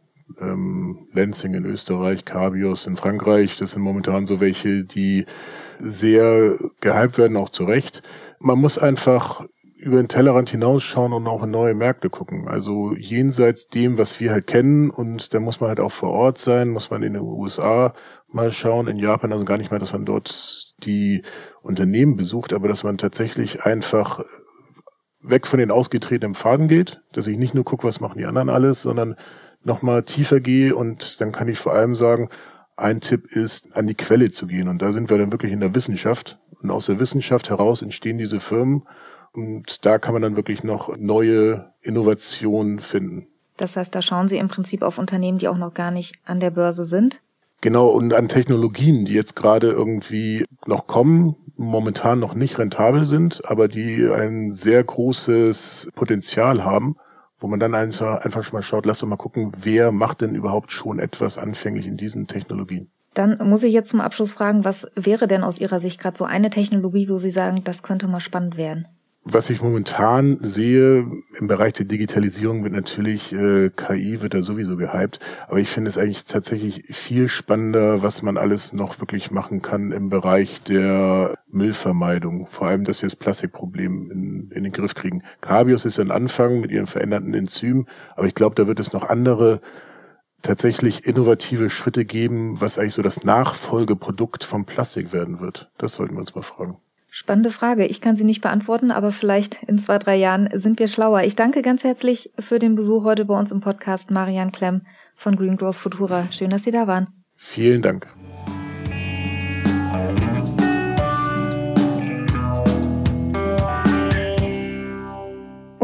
Lenzing 1.13 1.53
in 1.53 1.65
Österreich, 1.65 2.25
Cabios 2.25 2.85
in 2.85 2.97
Frankreich, 2.97 3.57
das 3.57 3.71
sind 3.71 3.81
momentan 3.81 4.25
so 4.25 4.39
welche, 4.39 4.83
die 4.83 5.25
sehr 5.79 6.57
gehypt 6.81 7.17
werden, 7.17 7.37
auch 7.37 7.49
zu 7.49 7.65
Recht. 7.65 8.01
Man 8.39 8.59
muss 8.59 8.77
einfach 8.77 9.45
über 9.83 9.97
den 9.97 10.07
Tellerrand 10.07 10.49
hinausschauen 10.49 11.11
und 11.11 11.27
auch 11.27 11.43
in 11.43 11.51
neue 11.51 11.73
Märkte 11.73 12.09
gucken. 12.09 12.47
Also 12.47 12.93
jenseits 12.95 13.67
dem, 13.67 13.97
was 13.97 14.19
wir 14.21 14.31
halt 14.31 14.47
kennen 14.47 14.89
und 14.89 15.33
da 15.33 15.41
muss 15.41 15.59
man 15.59 15.67
halt 15.67 15.81
auch 15.81 15.91
vor 15.91 16.11
Ort 16.11 16.37
sein, 16.37 16.69
muss 16.69 16.89
man 16.89 17.03
in 17.03 17.13
den 17.13 17.21
USA 17.21 17.93
mal 18.29 18.51
schauen, 18.53 18.87
in 18.87 18.97
Japan 18.97 19.33
also 19.33 19.43
gar 19.43 19.57
nicht 19.57 19.71
mehr, 19.71 19.81
dass 19.81 19.91
man 19.91 20.05
dort 20.05 20.73
die 20.85 21.23
Unternehmen 21.61 22.15
besucht, 22.15 22.53
aber 22.53 22.69
dass 22.69 22.83
man 22.83 22.97
tatsächlich 22.97 23.65
einfach 23.65 24.23
weg 25.21 25.47
von 25.47 25.59
den 25.59 25.71
ausgetretenen 25.71 26.35
Pfaden 26.35 26.67
geht, 26.67 27.01
dass 27.11 27.27
ich 27.27 27.37
nicht 27.37 27.53
nur 27.53 27.65
gucke, 27.65 27.87
was 27.87 27.99
machen 27.99 28.17
die 28.17 28.25
anderen 28.25 28.49
alles, 28.49 28.81
sondern 28.81 29.15
nochmal 29.63 30.03
tiefer 30.03 30.39
gehe 30.39 30.75
und 30.75 31.21
dann 31.21 31.31
kann 31.31 31.47
ich 31.47 31.59
vor 31.59 31.73
allem 31.73 31.95
sagen, 31.95 32.29
ein 32.75 33.01
Tipp 33.01 33.25
ist, 33.35 33.75
an 33.75 33.87
die 33.87 33.95
Quelle 33.95 34.31
zu 34.31 34.47
gehen. 34.47 34.67
Und 34.67 34.81
da 34.81 34.91
sind 34.91 35.09
wir 35.09 35.17
dann 35.17 35.31
wirklich 35.31 35.51
in 35.51 35.59
der 35.59 35.75
Wissenschaft. 35.75 36.39
Und 36.61 36.71
aus 36.71 36.87
der 36.87 36.99
Wissenschaft 36.99 37.49
heraus 37.49 37.81
entstehen 37.81 38.17
diese 38.17 38.39
Firmen. 38.39 38.83
Und 39.33 39.85
da 39.85 39.99
kann 39.99 40.13
man 40.13 40.21
dann 40.21 40.35
wirklich 40.35 40.63
noch 40.63 40.95
neue 40.97 41.71
Innovationen 41.81 42.79
finden. 42.79 43.27
Das 43.57 43.75
heißt, 43.75 43.93
da 43.93 44.01
schauen 44.01 44.27
Sie 44.27 44.37
im 44.37 44.47
Prinzip 44.47 44.81
auf 44.81 44.97
Unternehmen, 44.97 45.37
die 45.37 45.47
auch 45.47 45.57
noch 45.57 45.73
gar 45.73 45.91
nicht 45.91 46.15
an 46.25 46.39
der 46.39 46.51
Börse 46.51 46.85
sind? 46.85 47.21
Genau, 47.61 47.87
und 47.89 48.13
an 48.13 48.27
Technologien, 48.27 49.05
die 49.05 49.13
jetzt 49.13 49.35
gerade 49.35 49.69
irgendwie 49.69 50.45
noch 50.65 50.85
kommen, 50.87 51.35
momentan 51.55 52.19
noch 52.19 52.33
nicht 52.33 52.57
rentabel 52.57 53.05
sind, 53.05 53.41
aber 53.45 53.67
die 53.67 54.05
ein 54.05 54.51
sehr 54.51 54.83
großes 54.83 55.89
Potenzial 55.95 56.65
haben, 56.65 56.97
wo 57.43 57.47
man 57.47 57.59
dann 57.59 57.75
einfach, 57.75 58.23
schon 58.23 58.55
mal 58.55 58.61
schaut, 58.61 58.85
lass 58.85 58.99
doch 58.99 59.07
mal 59.07 59.17
gucken, 59.17 59.51
wer 59.57 59.91
macht 59.91 60.21
denn 60.21 60.33
überhaupt 60.33 60.71
schon 60.71 60.97
etwas 60.97 61.37
anfänglich 61.37 61.85
in 61.85 61.97
diesen 61.97 62.25
Technologien. 62.25 62.89
Dann 63.13 63.37
muss 63.49 63.63
ich 63.63 63.73
jetzt 63.73 63.89
zum 63.89 63.99
Abschluss 63.99 64.31
fragen, 64.31 64.63
was 64.63 64.87
wäre 64.95 65.27
denn 65.27 65.43
aus 65.43 65.59
Ihrer 65.59 65.81
Sicht 65.81 65.99
gerade 65.99 66.17
so 66.17 66.23
eine 66.23 66.49
Technologie, 66.49 67.09
wo 67.09 67.17
Sie 67.17 67.31
sagen, 67.31 67.61
das 67.65 67.83
könnte 67.83 68.07
mal 68.07 68.21
spannend 68.21 68.55
werden? 68.55 68.87
Was 69.25 69.49
ich 69.49 69.61
momentan 69.61 70.37
sehe 70.41 71.09
im 71.39 71.47
Bereich 71.47 71.71
der 71.71 71.85
Digitalisierung 71.85 72.63
wird 72.63 72.73
natürlich 72.73 73.31
äh, 73.31 73.69
KI 73.69 74.21
wird 74.21 74.33
da 74.33 74.41
sowieso 74.41 74.75
gehypt, 74.75 75.19
aber 75.47 75.59
ich 75.59 75.69
finde 75.69 75.87
es 75.87 75.97
eigentlich 75.97 76.25
tatsächlich 76.25 76.83
viel 76.89 77.29
spannender, 77.29 78.03
was 78.03 78.21
man 78.21 78.37
alles 78.37 78.73
noch 78.73 78.99
wirklich 78.99 79.31
machen 79.31 79.61
kann 79.61 79.93
im 79.93 80.09
Bereich 80.09 80.61
der 80.63 81.35
Müllvermeidung. 81.47 82.47
Vor 82.47 82.67
allem, 82.67 82.83
dass 82.83 83.01
wir 83.01 83.07
das 83.07 83.15
Plastikproblem 83.15 84.11
in, 84.11 84.51
in 84.53 84.63
den 84.65 84.73
Griff 84.73 84.93
kriegen. 84.93 85.23
Cabios 85.39 85.85
ist 85.85 85.99
ein 85.99 86.11
Anfang 86.11 86.59
mit 86.59 86.71
ihren 86.71 86.87
veränderten 86.87 87.33
Enzymen, 87.33 87.87
aber 88.17 88.27
ich 88.27 88.35
glaube, 88.35 88.55
da 88.55 88.67
wird 88.67 88.81
es 88.81 88.91
noch 88.91 89.03
andere 89.03 89.61
tatsächlich 90.41 91.07
innovative 91.07 91.69
Schritte 91.69 92.03
geben, 92.03 92.59
was 92.59 92.77
eigentlich 92.77 92.93
so 92.93 93.01
das 93.01 93.23
Nachfolgeprodukt 93.23 94.43
vom 94.43 94.65
Plastik 94.65 95.13
werden 95.13 95.39
wird. 95.39 95.71
Das 95.77 95.93
sollten 95.93 96.15
wir 96.15 96.19
uns 96.19 96.35
mal 96.35 96.41
fragen. 96.41 96.77
Spannende 97.15 97.51
Frage. 97.51 97.85
Ich 97.85 98.01
kann 98.01 98.15
sie 98.15 98.23
nicht 98.23 98.41
beantworten, 98.41 98.89
aber 98.89 99.11
vielleicht 99.11 99.61
in 99.67 99.77
zwei, 99.77 99.99
drei 99.99 100.15
Jahren 100.15 100.49
sind 100.51 100.79
wir 100.79 100.87
schlauer. 100.87 101.21
Ich 101.21 101.35
danke 101.35 101.61
ganz 101.61 101.83
herzlich 101.83 102.31
für 102.39 102.57
den 102.57 102.73
Besuch 102.73 103.03
heute 103.03 103.25
bei 103.25 103.37
uns 103.37 103.51
im 103.51 103.59
Podcast, 103.59 104.09
Marian 104.09 104.51
Klemm 104.51 104.81
von 105.13 105.35
Green 105.35 105.55
Growth 105.55 105.75
Futura. 105.75 106.31
Schön, 106.31 106.49
dass 106.49 106.63
Sie 106.63 106.71
da 106.71 106.87
waren. 106.87 107.09
Vielen 107.35 107.83
Dank. 107.83 108.07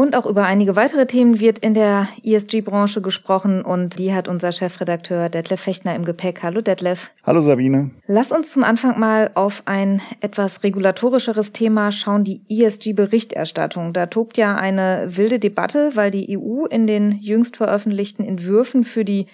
Und 0.00 0.16
auch 0.16 0.24
über 0.24 0.44
einige 0.44 0.76
weitere 0.76 1.04
Themen 1.04 1.40
wird 1.40 1.58
in 1.58 1.74
der 1.74 2.08
ESG-Branche 2.24 3.02
gesprochen 3.02 3.60
und 3.60 3.98
die 3.98 4.14
hat 4.14 4.28
unser 4.28 4.50
Chefredakteur 4.50 5.28
Detlef 5.28 5.60
Fechtner 5.60 5.94
im 5.94 6.06
Gepäck. 6.06 6.42
Hallo 6.42 6.62
Detlef. 6.62 7.10
Hallo 7.22 7.42
Sabine. 7.42 7.90
Lass 8.06 8.32
uns 8.32 8.48
zum 8.48 8.64
Anfang 8.64 8.98
mal 8.98 9.30
auf 9.34 9.62
ein 9.66 10.00
etwas 10.22 10.62
regulatorischeres 10.64 11.52
Thema 11.52 11.92
schauen, 11.92 12.24
die 12.24 12.40
ESG-Berichterstattung. 12.48 13.92
Da 13.92 14.06
tobt 14.06 14.38
ja 14.38 14.56
eine 14.56 15.04
wilde 15.06 15.38
Debatte, 15.38 15.90
weil 15.92 16.10
die 16.10 16.38
EU 16.38 16.64
in 16.64 16.86
den 16.86 17.12
jüngst 17.20 17.58
veröffentlichten 17.58 18.24
Entwürfen 18.24 18.84
für 18.84 19.04
die 19.04 19.26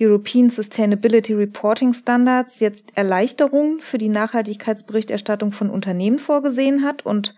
European 0.00 0.48
Sustainability 0.48 1.34
Reporting 1.34 1.92
Standards 1.92 2.58
jetzt 2.60 2.96
Erleichterungen 2.96 3.80
für 3.80 3.98
die 3.98 4.08
Nachhaltigkeitsberichterstattung 4.08 5.50
von 5.50 5.68
Unternehmen 5.68 6.18
vorgesehen 6.18 6.84
hat 6.84 7.04
und 7.04 7.34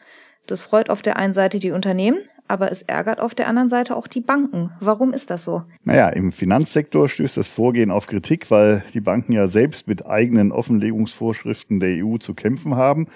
das 0.46 0.62
freut 0.62 0.90
auf 0.90 1.02
der 1.02 1.16
einen 1.16 1.34
Seite 1.34 1.58
die 1.58 1.72
Unternehmen, 1.72 2.20
aber 2.48 2.72
es 2.72 2.82
ärgert 2.82 3.20
auf 3.20 3.34
der 3.34 3.46
anderen 3.46 3.68
Seite 3.68 3.94
auch 3.94 4.06
die 4.06 4.20
Banken. 4.20 4.70
Warum 4.80 5.12
ist 5.12 5.30
das 5.30 5.44
so? 5.44 5.62
Naja, 5.84 6.08
im 6.08 6.32
Finanzsektor 6.32 7.08
stößt 7.08 7.36
das 7.36 7.48
Vorgehen 7.48 7.90
auf 7.90 8.06
Kritik, 8.06 8.50
weil 8.50 8.82
die 8.94 9.00
Banken 9.00 9.32
ja 9.32 9.46
selbst 9.46 9.86
mit 9.86 10.06
eigenen 10.06 10.50
Offenlegungsvorschriften 10.50 11.80
der 11.80 12.04
EU 12.04 12.16
zu 12.16 12.34
kämpfen 12.34 12.76
haben. 12.76 13.06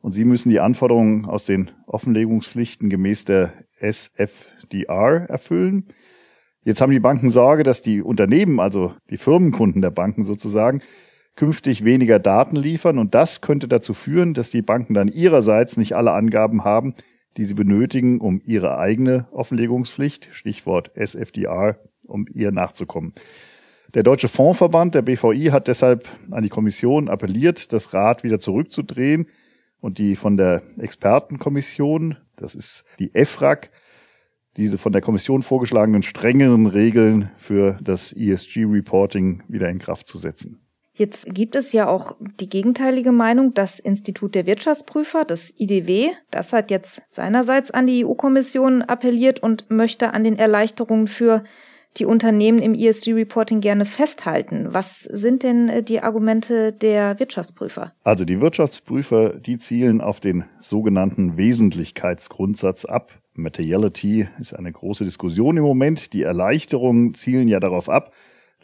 Und 0.00 0.12
sie 0.12 0.24
müssen 0.24 0.50
die 0.50 0.60
Anforderungen 0.60 1.24
aus 1.24 1.46
den 1.46 1.70
Offenlegungspflichten 1.86 2.90
gemäß 2.90 3.24
der 3.24 3.52
SFDR 3.80 5.26
erfüllen. 5.28 5.86
Jetzt 6.62 6.80
haben 6.80 6.92
die 6.92 7.00
Banken 7.00 7.30
Sorge, 7.30 7.62
dass 7.62 7.80
die 7.80 8.02
Unternehmen, 8.02 8.60
also 8.60 8.94
die 9.10 9.16
Firmenkunden 9.16 9.82
der 9.82 9.90
Banken 9.90 10.24
sozusagen, 10.24 10.82
künftig 11.36 11.84
weniger 11.84 12.18
Daten 12.18 12.56
liefern 12.56 12.98
und 12.98 13.14
das 13.14 13.40
könnte 13.40 13.66
dazu 13.66 13.92
führen, 13.92 14.34
dass 14.34 14.50
die 14.50 14.62
Banken 14.62 14.94
dann 14.94 15.08
ihrerseits 15.08 15.76
nicht 15.76 15.94
alle 15.94 16.12
Angaben 16.12 16.64
haben, 16.64 16.94
die 17.36 17.44
sie 17.44 17.54
benötigen, 17.54 18.20
um 18.20 18.40
ihre 18.44 18.78
eigene 18.78 19.26
Offenlegungspflicht, 19.32 20.28
Stichwort 20.32 20.90
SFDR, 20.94 21.78
um 22.06 22.26
ihr 22.32 22.52
nachzukommen. 22.52 23.14
Der 23.94 24.02
Deutsche 24.02 24.28
Fondsverband, 24.28 24.94
der 24.94 25.02
BVI, 25.02 25.50
hat 25.52 25.68
deshalb 25.68 26.08
an 26.30 26.42
die 26.42 26.48
Kommission 26.48 27.08
appelliert, 27.08 27.72
das 27.72 27.94
Rad 27.94 28.24
wieder 28.24 28.40
zurückzudrehen 28.40 29.28
und 29.80 29.98
die 29.98 30.16
von 30.16 30.36
der 30.36 30.62
Expertenkommission, 30.78 32.16
das 32.36 32.54
ist 32.54 32.84
die 32.98 33.14
EFRAG, 33.14 33.70
diese 34.56 34.78
von 34.78 34.92
der 34.92 35.02
Kommission 35.02 35.42
vorgeschlagenen 35.42 36.02
strengeren 36.02 36.66
Regeln 36.66 37.30
für 37.36 37.78
das 37.82 38.12
ESG-Reporting 38.12 39.42
wieder 39.48 39.68
in 39.68 39.78
Kraft 39.78 40.08
zu 40.08 40.18
setzen. 40.18 40.63
Jetzt 40.96 41.26
gibt 41.26 41.56
es 41.56 41.72
ja 41.72 41.88
auch 41.88 42.16
die 42.40 42.48
gegenteilige 42.48 43.10
Meinung. 43.10 43.52
Das 43.52 43.80
Institut 43.80 44.36
der 44.36 44.46
Wirtschaftsprüfer, 44.46 45.24
das 45.24 45.52
IDW, 45.58 46.10
das 46.30 46.52
hat 46.52 46.70
jetzt 46.70 47.02
seinerseits 47.10 47.72
an 47.72 47.88
die 47.88 48.06
EU-Kommission 48.06 48.82
appelliert 48.82 49.42
und 49.42 49.68
möchte 49.70 50.14
an 50.14 50.22
den 50.22 50.38
Erleichterungen 50.38 51.08
für 51.08 51.42
die 51.96 52.04
Unternehmen 52.06 52.60
im 52.60 52.74
ESG-Reporting 52.74 53.60
gerne 53.60 53.84
festhalten. 53.84 54.68
Was 54.70 55.02
sind 55.02 55.42
denn 55.42 55.68
äh, 55.68 55.82
die 55.82 56.00
Argumente 56.00 56.72
der 56.72 57.18
Wirtschaftsprüfer? 57.18 57.92
Also 58.02 58.24
die 58.24 58.40
Wirtschaftsprüfer, 58.40 59.30
die 59.30 59.58
zielen 59.58 60.00
auf 60.00 60.20
den 60.20 60.44
sogenannten 60.60 61.36
Wesentlichkeitsgrundsatz 61.36 62.84
ab. 62.84 63.12
Materiality 63.34 64.28
ist 64.40 64.54
eine 64.54 64.72
große 64.72 65.04
Diskussion 65.04 65.56
im 65.56 65.64
Moment. 65.64 66.12
Die 66.12 66.22
Erleichterungen 66.22 67.14
zielen 67.14 67.48
ja 67.48 67.60
darauf 67.60 67.88
ab, 67.88 68.12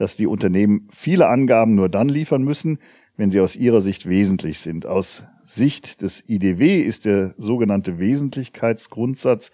dass 0.01 0.17
die 0.17 0.27
Unternehmen 0.27 0.89
viele 0.91 1.29
Angaben 1.29 1.75
nur 1.75 1.91
dann 1.91 2.09
liefern 2.09 2.43
müssen, 2.43 2.79
wenn 3.19 3.31
sie 3.31 3.39
aus 3.39 3.55
ihrer 3.55 3.83
Sicht 3.83 4.09
wesentlich 4.09 4.59
sind. 4.61 4.87
Aus 4.87 5.25
Sicht 5.45 6.01
des 6.01 6.25
IDW 6.27 6.81
ist 6.81 7.05
der 7.05 7.35
sogenannte 7.37 7.99
Wesentlichkeitsgrundsatz 7.99 9.53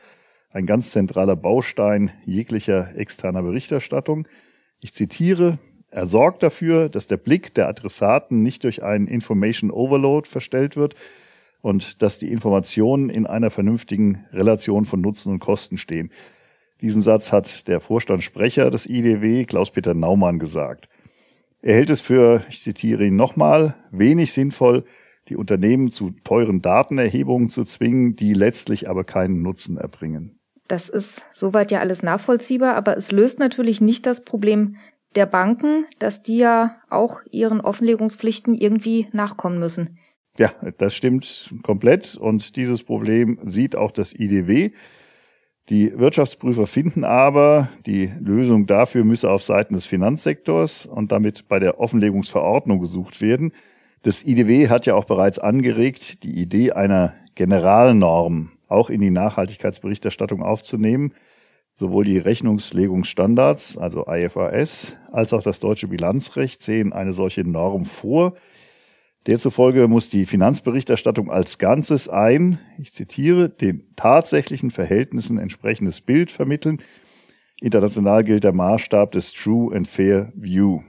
ein 0.51 0.65
ganz 0.65 0.93
zentraler 0.93 1.35
Baustein 1.35 2.13
jeglicher 2.25 2.97
externer 2.97 3.43
Berichterstattung. 3.43 4.29
Ich 4.79 4.95
zitiere, 4.95 5.59
er 5.91 6.07
sorgt 6.07 6.45
dafür, 6.45 6.91
dass 6.91 7.09
der 7.09 7.17
Blick 7.17 7.53
der 7.55 7.67
Adressaten 7.67 8.45
nicht 8.45 8.63
durch 8.63 8.85
einen 8.85 9.09
Information 9.09 9.73
Overload 9.73 10.29
verstellt 10.29 10.77
wird 10.77 10.95
und 11.61 12.03
dass 12.03 12.21
die 12.21 12.31
Informationen 12.31 13.11
in 13.11 13.27
einer 13.27 13.51
vernünftigen 13.51 14.25
Relation 14.33 14.85
von 14.85 15.01
Nutzen 15.01 15.33
und 15.33 15.41
Kosten 15.41 15.77
stehen. 15.77 16.13
Diesen 16.81 17.03
Satz 17.03 17.33
hat 17.33 17.69
der 17.69 17.81
Vorstandssprecher 17.81 18.71
des 18.71 18.87
IDW, 18.87 19.45
Klaus-Peter 19.45 19.95
Naumann, 19.95 20.39
gesagt. 20.39 20.89
Er 21.63 21.75
hält 21.75 21.91
es 21.91 22.01
für, 22.01 22.45
ich 22.51 22.63
zitiere 22.63 23.07
ihn 23.07 23.17
nochmal, 23.17 23.77
wenig 23.91 24.33
sinnvoll, 24.33 24.85
die 25.29 25.37
Unternehmen 25.37 25.91
zu 25.91 26.11
teuren 26.23 26.63
Datenerhebungen 26.63 27.49
zu 27.49 27.65
zwingen, 27.65 28.15
die 28.15 28.35
letztlich 28.35 28.89
aber 28.89 29.05
keinen 29.05 29.43
Nutzen 29.43 29.77
erbringen. 29.79 30.39
Das 30.69 30.89
ist 30.89 31.23
soweit 31.33 31.71
ja 31.71 31.81
alles 31.81 32.03
nachvollziehbar, 32.03 32.75
aber 32.75 32.97
es 32.97 33.11
löst 33.11 33.39
natürlich 33.39 33.81
nicht 33.81 34.07
das 34.07 34.25
Problem 34.25 34.77
der 35.15 35.27
Banken, 35.27 35.87
dass 35.99 36.23
die 36.23 36.39
ja 36.39 36.77
auch 36.91 37.21
ihren 37.31 37.61
Offenlegungspflichten 37.61 38.55
irgendwie 38.55 39.09
nachkommen 39.13 39.59
müssen. 39.59 39.99
Ja, 40.39 40.53
das 40.77 40.95
stimmt 40.95 41.55
komplett 41.63 42.17
und 42.17 42.57
dieses 42.57 42.83
Problem 42.83 43.39
sieht 43.47 43.75
auch 43.75 43.91
das 43.91 44.13
IDW. 44.13 44.73
Die 45.69 45.99
Wirtschaftsprüfer 45.99 46.69
finden 46.69 47.03
aber, 47.03 47.69
die 47.87 48.09
Lösung 48.21 48.67
dafür 48.67 49.05
müsse 49.05 49.31
auf 49.31 49.43
Seiten 49.43 49.75
des 49.75 49.85
Finanzsektors 49.85 50.87
und 50.87 51.11
damit 51.11 51.49
bei 51.49 51.59
der 51.59 51.81
Offenlegungsverordnung 51.81 52.79
gesucht 52.79 53.21
werden. 53.21 53.51
Das 54.03 54.25
IDW 54.25 54.69
hat 54.69 54.87
ja 54.87 54.95
auch 54.95 55.07
bereits 55.07 55.41
angeregt, 55.41 56.23
die 56.23 56.41
Idee 56.41 56.71
einer 56.71 57.15
Generalnorm 57.35 58.53
auch 58.69 58.91
in 58.91 59.01
die 59.01 59.11
Nachhaltigkeitsberichterstattung 59.11 60.43
aufzunehmen. 60.43 61.13
Sowohl 61.75 62.05
die 62.05 62.19
Rechnungslegungsstandards, 62.19 63.77
also 63.77 64.07
IFRS, 64.07 64.95
als 65.11 65.33
auch 65.33 65.43
das 65.43 65.59
deutsche 65.59 65.89
Bilanzrecht 65.89 66.63
sehen 66.63 66.93
eine 66.93 67.13
solche 67.13 67.43
Norm 67.43 67.85
vor. 67.85 68.35
Derzufolge 69.27 69.89
muss 69.89 70.09
die 70.09 70.25
Finanzberichterstattung 70.25 71.31
als 71.31 71.59
Ganzes 71.59 72.09
ein, 72.09 72.61
ich 72.79 72.93
zitiere, 72.93 73.49
den 73.49 73.85
tatsächlichen 73.97 74.71
Verhältnissen 74.71 75.39
entsprechendes 75.39 76.01
Bild 76.01 76.31
vermitteln. 76.31 76.81
International 77.61 78.23
gilt 78.23 78.45
der 78.45 78.53
Maßstab 78.53 79.11
des 79.11 79.33
True 79.33 79.75
and 79.75 79.89
Fair 79.89 80.33
View. 80.37 80.83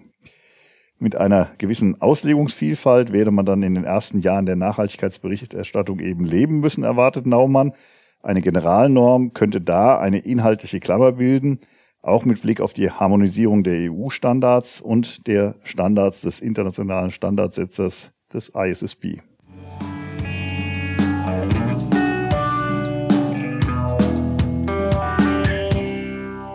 Mit 0.99 1.15
einer 1.15 1.51
gewissen 1.57 1.99
Auslegungsvielfalt 1.99 3.11
werde 3.11 3.31
man 3.31 3.45
dann 3.45 3.63
in 3.63 3.73
den 3.73 3.85
ersten 3.85 4.19
Jahren 4.19 4.45
der 4.45 4.55
Nachhaltigkeitsberichterstattung 4.55 5.99
eben 5.99 6.25
leben 6.25 6.59
müssen, 6.59 6.83
erwartet 6.83 7.25
Naumann. 7.25 7.73
Eine 8.21 8.41
Generalnorm 8.41 9.33
könnte 9.33 9.61
da 9.61 9.97
eine 9.99 10.19
inhaltliche 10.19 10.79
Klammer 10.79 11.13
bilden, 11.13 11.59
auch 12.03 12.25
mit 12.25 12.41
Blick 12.43 12.61
auf 12.61 12.73
die 12.73 12.91
Harmonisierung 12.91 13.63
der 13.63 13.91
EU-Standards 13.91 14.81
und 14.81 15.25
der 15.25 15.55
Standards 15.63 16.21
des 16.21 16.39
internationalen 16.39 17.11
Standardsetzers 17.11 18.11
des 18.37 18.49
ISSB. 18.55 19.19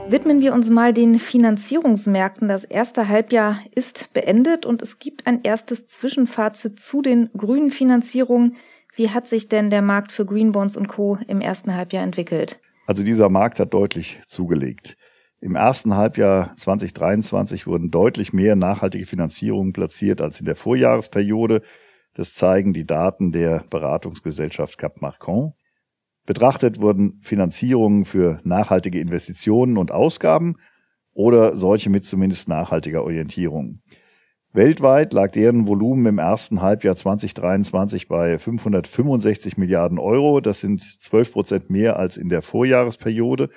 Widmen 0.08 0.42
wir 0.42 0.52
uns 0.52 0.68
mal 0.68 0.92
den 0.92 1.18
Finanzierungsmärkten. 1.18 2.46
Das 2.46 2.64
erste 2.64 3.08
Halbjahr 3.08 3.58
ist 3.74 4.12
beendet 4.12 4.66
und 4.66 4.82
es 4.82 4.98
gibt 4.98 5.26
ein 5.26 5.42
erstes 5.42 5.86
Zwischenfazit 5.88 6.78
zu 6.78 7.00
den 7.00 7.30
grünen 7.34 7.70
Finanzierungen. 7.70 8.56
Wie 8.94 9.08
hat 9.08 9.26
sich 9.26 9.48
denn 9.48 9.70
der 9.70 9.80
Markt 9.80 10.12
für 10.12 10.26
Greenbonds 10.26 10.76
und 10.76 10.86
Co. 10.86 11.16
im 11.26 11.40
ersten 11.40 11.74
Halbjahr 11.74 12.04
entwickelt? 12.04 12.60
Also 12.86 13.02
dieser 13.04 13.30
Markt 13.30 13.58
hat 13.58 13.72
deutlich 13.72 14.20
zugelegt. 14.26 14.98
Im 15.42 15.56
ersten 15.56 15.96
Halbjahr 15.96 16.54
2023 16.54 17.66
wurden 17.66 17.90
deutlich 17.90 18.32
mehr 18.32 18.54
nachhaltige 18.54 19.06
Finanzierungen 19.06 19.72
platziert 19.72 20.20
als 20.20 20.38
in 20.38 20.46
der 20.46 20.54
Vorjahresperiode. 20.54 21.62
Das 22.14 22.34
zeigen 22.34 22.72
die 22.72 22.86
Daten 22.86 23.32
der 23.32 23.64
Beratungsgesellschaft 23.68 24.78
Cap 24.78 25.02
Marcon. 25.02 25.54
Betrachtet 26.26 26.80
wurden 26.80 27.18
Finanzierungen 27.22 28.04
für 28.04 28.38
nachhaltige 28.44 29.00
Investitionen 29.00 29.78
und 29.78 29.90
Ausgaben 29.90 30.58
oder 31.12 31.56
solche 31.56 31.90
mit 31.90 32.04
zumindest 32.04 32.48
nachhaltiger 32.48 33.02
Orientierung. 33.02 33.80
Weltweit 34.52 35.12
lag 35.12 35.32
deren 35.32 35.66
Volumen 35.66 36.06
im 36.06 36.18
ersten 36.18 36.62
Halbjahr 36.62 36.94
2023 36.94 38.06
bei 38.06 38.38
565 38.38 39.56
Milliarden 39.56 39.98
Euro. 39.98 40.40
Das 40.40 40.60
sind 40.60 40.82
12 40.82 41.32
Prozent 41.32 41.70
mehr 41.70 41.96
als 41.96 42.16
in 42.16 42.28
der 42.28 42.42
Vorjahresperiode 42.42 43.48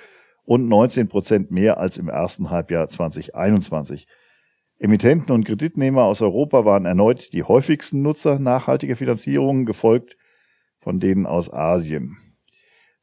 und 0.46 0.68
19 0.68 1.08
Prozent 1.08 1.50
mehr 1.50 1.78
als 1.78 1.98
im 1.98 2.08
ersten 2.08 2.50
Halbjahr 2.50 2.88
2021. 2.88 4.06
Emittenten 4.78 5.34
und 5.34 5.44
Kreditnehmer 5.44 6.04
aus 6.04 6.22
Europa 6.22 6.64
waren 6.64 6.86
erneut 6.86 7.32
die 7.34 7.42
häufigsten 7.42 8.00
Nutzer 8.00 8.38
nachhaltiger 8.38 8.96
Finanzierungen, 8.96 9.66
gefolgt 9.66 10.16
von 10.78 11.00
denen 11.00 11.26
aus 11.26 11.52
Asien. 11.52 12.16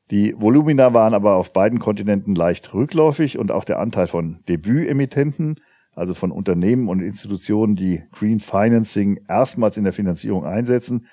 Die 0.09 0.33
Volumina 0.37 0.93
waren 0.93 1.13
aber 1.13 1.35
auf 1.35 1.53
beiden 1.53 1.79
Kontinenten 1.79 2.33
leicht 2.33 2.73
rückläufig 2.73 3.37
und 3.37 3.51
auch 3.51 3.65
der 3.65 3.79
Anteil 3.79 4.07
von 4.07 4.39
Debütemittenten 4.47 5.59
also 5.95 6.13
von 6.13 6.31
Unternehmen 6.31 6.89
und 6.89 7.01
Institutionen, 7.01 7.75
die 7.75 8.03
Green 8.11 8.39
Financing 8.39 9.23
erstmals 9.27 9.77
in 9.77 9.83
der 9.83 9.93
Finanzierung 9.93 10.45
einsetzen, 10.45 11.05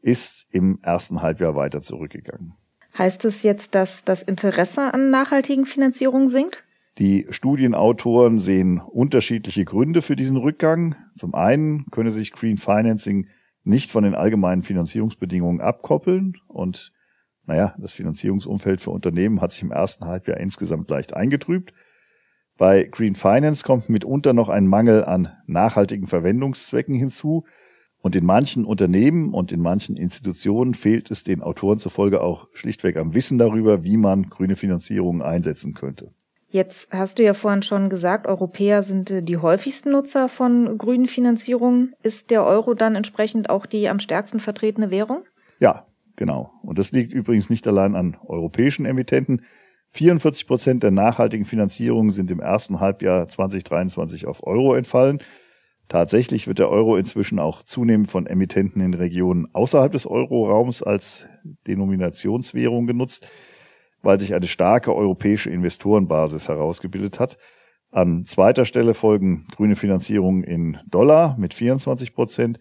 ist 0.00 0.46
im 0.50 0.78
ersten 0.82 1.22
Halbjahr 1.22 1.56
weiter 1.56 1.80
zurückgegangen. 1.80 2.54
Heißt 2.98 3.24
es 3.24 3.42
jetzt, 3.42 3.74
dass 3.74 4.04
das 4.04 4.22
Interesse 4.22 4.94
an 4.94 5.10
nachhaltigen 5.10 5.66
Finanzierungen 5.66 6.28
sinkt? 6.28 6.64
Die 6.98 7.26
Studienautoren 7.28 8.38
sehen 8.38 8.80
unterschiedliche 8.80 9.66
Gründe 9.66 10.00
für 10.00 10.16
diesen 10.16 10.38
Rückgang. 10.38 10.96
Zum 11.14 11.34
einen 11.34 11.86
könne 11.90 12.10
sich 12.10 12.32
Green 12.32 12.56
Financing 12.56 13.26
nicht 13.64 13.90
von 13.90 14.04
den 14.04 14.14
allgemeinen 14.14 14.62
Finanzierungsbedingungen 14.62 15.60
abkoppeln 15.60 16.38
und 16.48 16.92
naja, 17.46 17.74
das 17.78 17.92
Finanzierungsumfeld 17.92 18.80
für 18.80 18.90
Unternehmen 18.90 19.40
hat 19.40 19.52
sich 19.52 19.62
im 19.62 19.70
ersten 19.70 20.06
Halbjahr 20.06 20.38
insgesamt 20.38 20.90
leicht 20.90 21.14
eingetrübt. 21.14 21.72
Bei 22.56 22.84
Green 22.84 23.14
Finance 23.14 23.62
kommt 23.62 23.88
mitunter 23.88 24.32
noch 24.32 24.48
ein 24.48 24.66
Mangel 24.66 25.04
an 25.04 25.28
nachhaltigen 25.46 26.06
Verwendungszwecken 26.06 26.94
hinzu. 26.94 27.44
Und 28.06 28.14
in 28.14 28.24
manchen 28.24 28.64
Unternehmen 28.64 29.34
und 29.34 29.50
in 29.50 29.60
manchen 29.60 29.96
Institutionen 29.96 30.74
fehlt 30.74 31.10
es 31.10 31.24
den 31.24 31.42
Autoren 31.42 31.76
zufolge 31.76 32.20
auch 32.20 32.46
schlichtweg 32.52 32.98
am 32.98 33.14
Wissen 33.14 33.36
darüber, 33.36 33.82
wie 33.82 33.96
man 33.96 34.30
grüne 34.30 34.54
Finanzierungen 34.54 35.22
einsetzen 35.22 35.74
könnte. 35.74 36.12
Jetzt 36.48 36.86
hast 36.92 37.18
du 37.18 37.24
ja 37.24 37.34
vorhin 37.34 37.64
schon 37.64 37.90
gesagt, 37.90 38.28
Europäer 38.28 38.84
sind 38.84 39.10
äh, 39.10 39.24
die 39.24 39.38
häufigsten 39.38 39.90
Nutzer 39.90 40.28
von 40.28 40.78
grünen 40.78 41.06
Finanzierungen. 41.06 41.96
Ist 42.04 42.30
der 42.30 42.46
Euro 42.46 42.74
dann 42.74 42.94
entsprechend 42.94 43.50
auch 43.50 43.66
die 43.66 43.88
am 43.88 43.98
stärksten 43.98 44.38
vertretene 44.38 44.92
Währung? 44.92 45.24
Ja, 45.58 45.88
genau. 46.14 46.52
Und 46.62 46.78
das 46.78 46.92
liegt 46.92 47.12
übrigens 47.12 47.50
nicht 47.50 47.66
allein 47.66 47.96
an 47.96 48.16
europäischen 48.24 48.86
Emittenten. 48.86 49.42
44 49.90 50.46
Prozent 50.46 50.84
der 50.84 50.92
nachhaltigen 50.92 51.44
Finanzierungen 51.44 52.12
sind 52.12 52.30
im 52.30 52.38
ersten 52.38 52.78
Halbjahr 52.78 53.26
2023 53.26 54.28
auf 54.28 54.46
Euro 54.46 54.76
entfallen. 54.76 55.18
Tatsächlich 55.88 56.48
wird 56.48 56.58
der 56.58 56.68
Euro 56.68 56.96
inzwischen 56.96 57.38
auch 57.38 57.62
zunehmend 57.62 58.10
von 58.10 58.26
Emittenten 58.26 58.82
in 58.82 58.94
Regionen 58.94 59.46
außerhalb 59.52 59.92
des 59.92 60.06
Euroraums 60.06 60.82
als 60.82 61.28
Denominationswährung 61.66 62.86
genutzt, 62.86 63.26
weil 64.02 64.18
sich 64.18 64.34
eine 64.34 64.46
starke 64.46 64.94
europäische 64.94 65.50
Investorenbasis 65.50 66.48
herausgebildet 66.48 67.20
hat. 67.20 67.38
An 67.92 68.24
zweiter 68.24 68.64
Stelle 68.64 68.94
folgen 68.94 69.46
grüne 69.54 69.76
Finanzierungen 69.76 70.42
in 70.42 70.78
Dollar 70.88 71.36
mit 71.38 71.54
24 71.54 72.14
Prozent, 72.14 72.58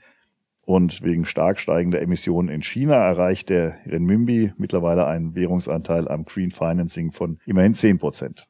und 0.65 1.03
wegen 1.03 1.25
stark 1.25 1.59
steigender 1.59 2.01
Emissionen 2.01 2.49
in 2.49 2.63
China 2.63 2.95
erreicht 2.95 3.49
der 3.49 3.77
Renminbi 3.85 4.51
mittlerweile 4.57 5.05
einen 5.05 5.35
Währungsanteil 5.35 6.07
am 6.07 6.25
Green 6.25 6.49
Financing 6.49 7.11
von 7.11 7.38
immerhin 7.45 7.75
10 7.75 7.99
Prozent. 7.99 8.47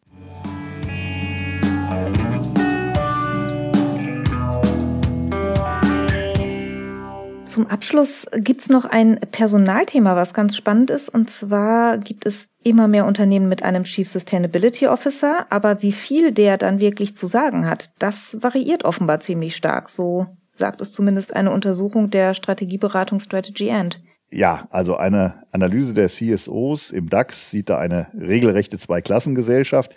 Zum 7.56 7.68
Abschluss 7.68 8.28
gibt 8.36 8.64
es 8.64 8.68
noch 8.68 8.84
ein 8.84 9.18
Personalthema, 9.32 10.18
was 10.18 10.34
ganz 10.34 10.58
spannend 10.58 10.90
ist. 10.90 11.08
Und 11.08 11.30
zwar 11.30 11.98
gibt 11.98 12.26
es 12.26 12.50
immer 12.62 12.90
mehr 12.90 13.06
Unternehmen 13.06 13.48
mit 13.48 13.64
einem 13.64 13.86
Chief 13.86 14.10
Sustainability 14.10 14.88
Officer. 14.88 15.46
Aber 15.50 15.82
wie 15.82 15.94
viel 15.94 16.34
der 16.34 16.58
dann 16.58 16.82
wirklich 16.82 17.16
zu 17.16 17.28
sagen 17.28 17.66
hat, 17.66 17.92
das 17.98 18.36
variiert 18.42 18.84
offenbar 18.84 19.22
ziemlich 19.22 19.56
stark. 19.56 19.90
So 19.90 20.28
sagt 20.52 20.82
es 20.82 20.92
zumindest 20.92 21.34
eine 21.34 21.52
Untersuchung 21.52 22.10
der 22.10 22.34
Strategieberatung 22.34 23.22
Strategy 23.22 23.70
End. 23.70 24.02
Ja, 24.30 24.68
also 24.70 24.98
eine 24.98 25.46
Analyse 25.54 25.94
der 25.94 26.10
CSOs 26.10 26.92
im 26.92 27.10
DAX 27.10 27.52
sieht 27.52 27.70
da 27.70 27.78
eine 27.78 28.08
regelrechte 28.20 28.78
Zweiklassengesellschaft. 28.78 29.96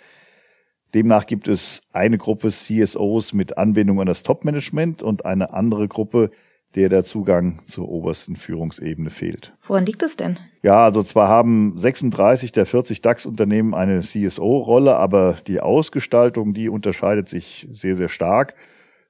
Demnach 0.93 1.25
gibt 1.25 1.49
es 1.49 1.81
eine 1.91 2.17
Gruppe 2.17 2.51
CSOs 2.51 3.33
mit 3.33 3.57
Anbindung 3.57 3.99
an 3.99 4.07
das 4.07 4.23
Top-Management 4.23 5.03
und 5.03 5.25
eine 5.25 5.51
andere 5.53 5.89
Gruppe, 5.89 6.31
der 6.75 6.89
der 6.89 7.03
Zugang 7.03 7.61
zur 7.65 7.89
obersten 7.89 8.35
Führungsebene 8.35 9.09
fehlt. 9.09 9.53
Woran 9.67 9.85
liegt 9.85 10.03
es 10.03 10.17
denn? 10.17 10.37
Ja, 10.61 10.85
also 10.85 11.01
zwar 11.01 11.27
haben 11.27 11.77
36 11.77 12.51
der 12.51 12.65
40 12.65 13.01
DAX-Unternehmen 13.01 13.73
eine 13.73 14.01
CSO-Rolle, 14.01 14.95
aber 14.95 15.37
die 15.47 15.59
Ausgestaltung, 15.61 16.53
die 16.53 16.69
unterscheidet 16.69 17.27
sich 17.27 17.67
sehr, 17.71 17.95
sehr 17.95 18.09
stark. 18.09 18.55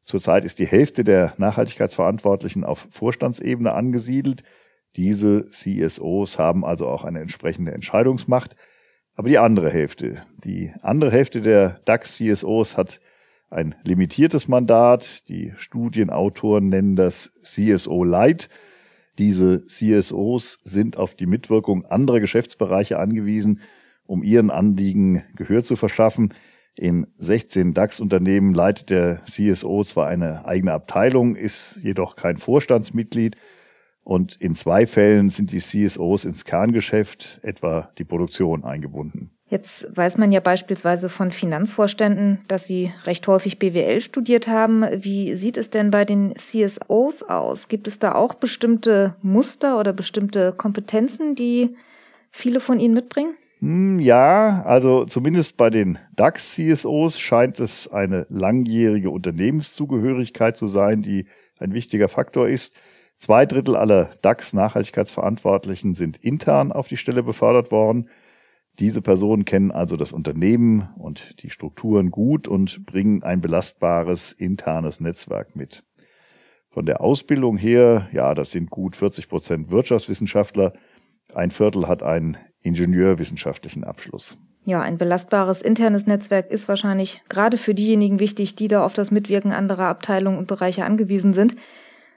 Zurzeit 0.06 0.46
ist 0.46 0.60
die 0.60 0.66
Hälfte 0.66 1.04
der 1.04 1.34
Nachhaltigkeitsverantwortlichen 1.38 2.64
auf 2.64 2.88
Vorstandsebene 2.92 3.74
angesiedelt. 3.74 4.44
Diese 4.96 5.50
CSOs 5.50 6.40
haben 6.40 6.66
also 6.66 6.88
auch 6.88 7.04
eine 7.04 7.20
entsprechende 7.20 7.74
Entscheidungsmacht. 7.74 8.56
Aber 9.16 9.28
die 9.28 9.38
andere 9.38 9.70
Hälfte, 9.70 10.24
die 10.46 10.74
andere 10.82 11.12
Hälfte 11.12 11.42
der 11.42 11.82
DAX-CSOs 11.84 12.78
hat 12.78 13.02
ein 13.50 13.76
limitiertes 13.84 14.48
Mandat. 14.48 15.28
Die 15.30 15.54
Studienautoren 15.58 16.70
nennen 16.70 16.96
das 16.96 17.32
CSO 17.42 18.04
Light. 18.04 18.50
Diese 19.18 19.66
CSOs 19.66 20.60
sind 20.64 20.98
auf 20.98 21.16
die 21.16 21.26
Mitwirkung 21.26 21.86
anderer 21.86 22.20
Geschäftsbereiche 22.20 23.00
angewiesen, 23.00 23.62
um 24.06 24.24
ihren 24.24 24.50
Anliegen 24.50 25.24
Gehör 25.36 25.64
zu 25.64 25.76
verschaffen. 25.76 26.34
In 26.76 27.08
16 27.18 27.74
DAX-Unternehmen 27.74 28.54
leitet 28.54 28.90
der 28.90 29.22
CSO 29.26 29.84
zwar 29.84 30.08
eine 30.08 30.46
eigene 30.46 30.72
Abteilung, 30.72 31.36
ist 31.36 31.80
jedoch 31.84 32.16
kein 32.16 32.38
Vorstandsmitglied. 32.38 33.36
Und 34.02 34.38
in 34.38 34.56
zwei 34.56 34.88
Fällen 34.88 35.28
sind 35.30 35.52
die 35.52 35.60
CSOs 35.60 36.24
ins 36.24 36.46
Kerngeschäft, 36.46 37.40
etwa 37.44 37.92
die 37.98 38.06
Produktion, 38.06 38.64
eingebunden. 38.64 39.32
Jetzt 39.50 39.88
weiß 39.96 40.18
man 40.18 40.32
ja 40.32 40.42
beispielsweise 40.42 41.10
von 41.10 41.32
Finanzvorständen, 41.32 42.42
dass 42.48 42.68
sie 42.68 42.94
recht 43.06 43.28
häufig 43.28 43.58
BWL 43.58 44.00
studiert 44.00 44.48
haben. 44.48 44.86
Wie 44.96 45.36
sieht 45.36 45.58
es 45.58 45.72
denn 45.72 45.90
bei 45.90 46.06
den 46.06 46.36
CSOs 46.36 47.24
aus? 47.24 47.68
Gibt 47.68 47.88
es 47.88 47.98
da 47.98 48.14
auch 48.14 48.36
bestimmte 48.36 49.16
Muster 49.24 49.80
oder 49.80 49.92
bestimmte 49.92 50.54
Kompetenzen, 50.54 51.34
die 51.34 51.76
viele 52.30 52.60
von 52.60 52.80
ihnen 52.80 52.94
mitbringen? 52.94 53.36
Hm, 53.60 54.00
ja, 54.00 54.62
also 54.66 55.06
zumindest 55.06 55.58
bei 55.58 55.72
den 55.72 55.98
DAX-CSOs 56.16 57.20
scheint 57.20 57.60
es 57.60 57.92
eine 57.92 58.28
langjährige 58.30 59.10
Unternehmenszugehörigkeit 59.10 60.58
zu 60.58 60.68
sein, 60.68 61.02
die 61.02 61.26
ein 61.58 61.74
wichtiger 61.74 62.08
Faktor 62.08 62.48
ist. 62.48 62.76
Zwei 63.18 63.48
Drittel 63.48 63.76
aller 63.76 64.12
DAX-Nachhaltigkeitsverantwortlichen 64.22 65.96
sind 65.96 66.18
intern 66.18 66.72
auf 66.72 66.88
die 66.88 66.98
Stelle 66.98 67.24
befördert 67.24 67.72
worden. 67.72 68.10
Diese 68.80 69.02
Personen 69.02 69.44
kennen 69.44 69.72
also 69.72 69.98
das 69.98 70.14
Unternehmen 70.14 70.90
und 70.98 71.44
die 71.44 71.50
Strukturen 71.50 72.12
gut 72.12 72.48
und 72.48 72.86
bringen 72.86 73.24
ein 73.24 73.42
belastbares 73.42 74.32
internes 74.32 75.02
Netzwerk 75.02 75.56
mit. 75.56 75.84
Von 76.70 76.86
der 76.86 77.02
Ausbildung 77.02 77.58
her, 77.58 78.08
ja, 78.14 78.34
das 78.34 78.52
sind 78.52 78.70
gut 78.70 78.96
40 78.96 79.28
Prozent 79.28 79.72
Wirtschaftswissenschaftler, 79.72 80.74
ein 81.34 81.52
Viertel 81.52 81.88
hat 81.88 82.04
einen 82.04 82.38
ingenieurwissenschaftlichen 82.62 83.84
Abschluss. 83.84 84.38
Ja, 84.66 84.82
ein 84.82 84.98
belastbares 84.98 85.62
internes 85.62 86.06
Netzwerk 86.06 86.52
ist 86.52 86.68
wahrscheinlich 86.68 87.24
gerade 87.28 87.58
für 87.58 87.74
diejenigen 87.74 88.20
wichtig, 88.20 88.56
die 88.56 88.68
da 88.68 88.86
auf 88.86 88.94
das 88.94 89.12
Mitwirken 89.12 89.52
anderer 89.52 89.88
Abteilungen 89.88 90.38
und 90.38 90.48
Bereiche 90.48 90.86
angewiesen 90.86 91.34
sind. 91.34 91.56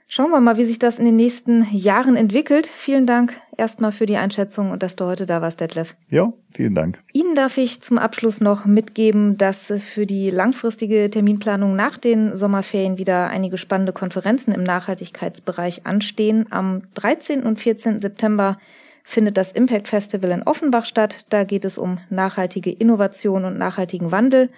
Schauen 0.07 0.31
wir 0.31 0.39
mal, 0.41 0.57
wie 0.57 0.65
sich 0.65 0.79
das 0.79 0.99
in 0.99 1.05
den 1.05 1.15
nächsten 1.15 1.65
Jahren 1.71 2.15
entwickelt. 2.15 2.67
Vielen 2.67 3.07
Dank 3.07 3.33
erstmal 3.57 3.91
für 3.91 4.05
die 4.05 4.17
Einschätzung 4.17 4.71
und 4.71 4.83
dass 4.83 4.95
du 4.95 5.05
heute 5.05 5.25
da 5.25 5.41
warst, 5.41 5.59
Detlef. 5.59 5.95
Ja, 6.09 6.33
vielen 6.53 6.75
Dank. 6.75 7.01
Ihnen 7.13 7.35
darf 7.35 7.57
ich 7.57 7.81
zum 7.81 7.97
Abschluss 7.97 8.41
noch 8.41 8.65
mitgeben, 8.65 9.37
dass 9.37 9.73
für 9.77 10.05
die 10.05 10.29
langfristige 10.29 11.09
Terminplanung 11.09 11.75
nach 11.75 11.97
den 11.97 12.35
Sommerferien 12.35 12.97
wieder 12.97 13.29
einige 13.29 13.57
spannende 13.57 13.93
Konferenzen 13.93 14.53
im 14.53 14.63
Nachhaltigkeitsbereich 14.63 15.85
anstehen. 15.85 16.45
Am 16.51 16.83
13. 16.93 17.43
und 17.43 17.59
14. 17.59 18.01
September 18.01 18.57
findet 19.03 19.37
das 19.37 19.51
Impact 19.51 19.87
Festival 19.87 20.31
in 20.31 20.43
Offenbach 20.43 20.85
statt. 20.85 21.25
Da 21.29 21.43
geht 21.43 21.65
es 21.65 21.77
um 21.77 21.99
nachhaltige 22.09 22.71
Innovation 22.71 23.45
und 23.45 23.57
nachhaltigen 23.57 24.11
Wandel. 24.11 24.49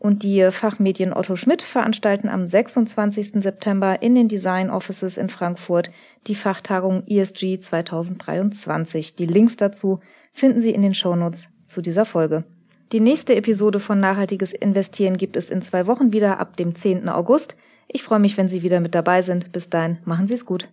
Und 0.00 0.22
die 0.22 0.50
Fachmedien 0.50 1.12
Otto 1.12 1.36
Schmidt 1.36 1.60
veranstalten 1.60 2.30
am 2.30 2.46
26. 2.46 3.42
September 3.42 4.00
in 4.00 4.14
den 4.14 4.28
Design 4.28 4.70
Offices 4.70 5.18
in 5.18 5.28
Frankfurt 5.28 5.90
die 6.26 6.34
Fachtagung 6.34 7.02
ESG 7.06 7.60
2023. 7.60 9.14
Die 9.14 9.26
Links 9.26 9.56
dazu 9.56 10.00
finden 10.32 10.62
Sie 10.62 10.70
in 10.70 10.80
den 10.80 10.94
Shownotes 10.94 11.48
zu 11.66 11.82
dieser 11.82 12.06
Folge. 12.06 12.44
Die 12.92 13.00
nächste 13.00 13.36
Episode 13.36 13.78
von 13.78 14.00
Nachhaltiges 14.00 14.54
Investieren 14.54 15.18
gibt 15.18 15.36
es 15.36 15.50
in 15.50 15.60
zwei 15.60 15.86
Wochen 15.86 16.14
wieder 16.14 16.40
ab 16.40 16.56
dem 16.56 16.74
10. 16.74 17.10
August. 17.10 17.54
Ich 17.86 18.02
freue 18.02 18.20
mich, 18.20 18.38
wenn 18.38 18.48
Sie 18.48 18.62
wieder 18.62 18.80
mit 18.80 18.94
dabei 18.94 19.20
sind. 19.20 19.52
Bis 19.52 19.68
dahin, 19.68 19.98
machen 20.06 20.26
Sie 20.26 20.34
es 20.34 20.46
gut. 20.46 20.66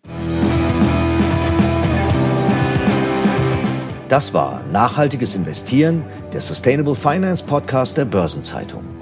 Das 4.07 4.33
war 4.33 4.63
Nachhaltiges 4.71 5.35
Investieren, 5.35 6.01
der 6.31 6.39
Sustainable 6.39 6.95
Finance 6.95 7.43
Podcast 7.43 7.97
der 7.97 8.05
Börsenzeitung. 8.05 8.96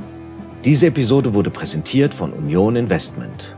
Diese 0.65 0.87
Episode 0.87 1.35
wurde 1.35 1.51
präsentiert 1.51 2.11
von 2.11 2.33
Union 2.33 2.75
Investment. 2.75 3.55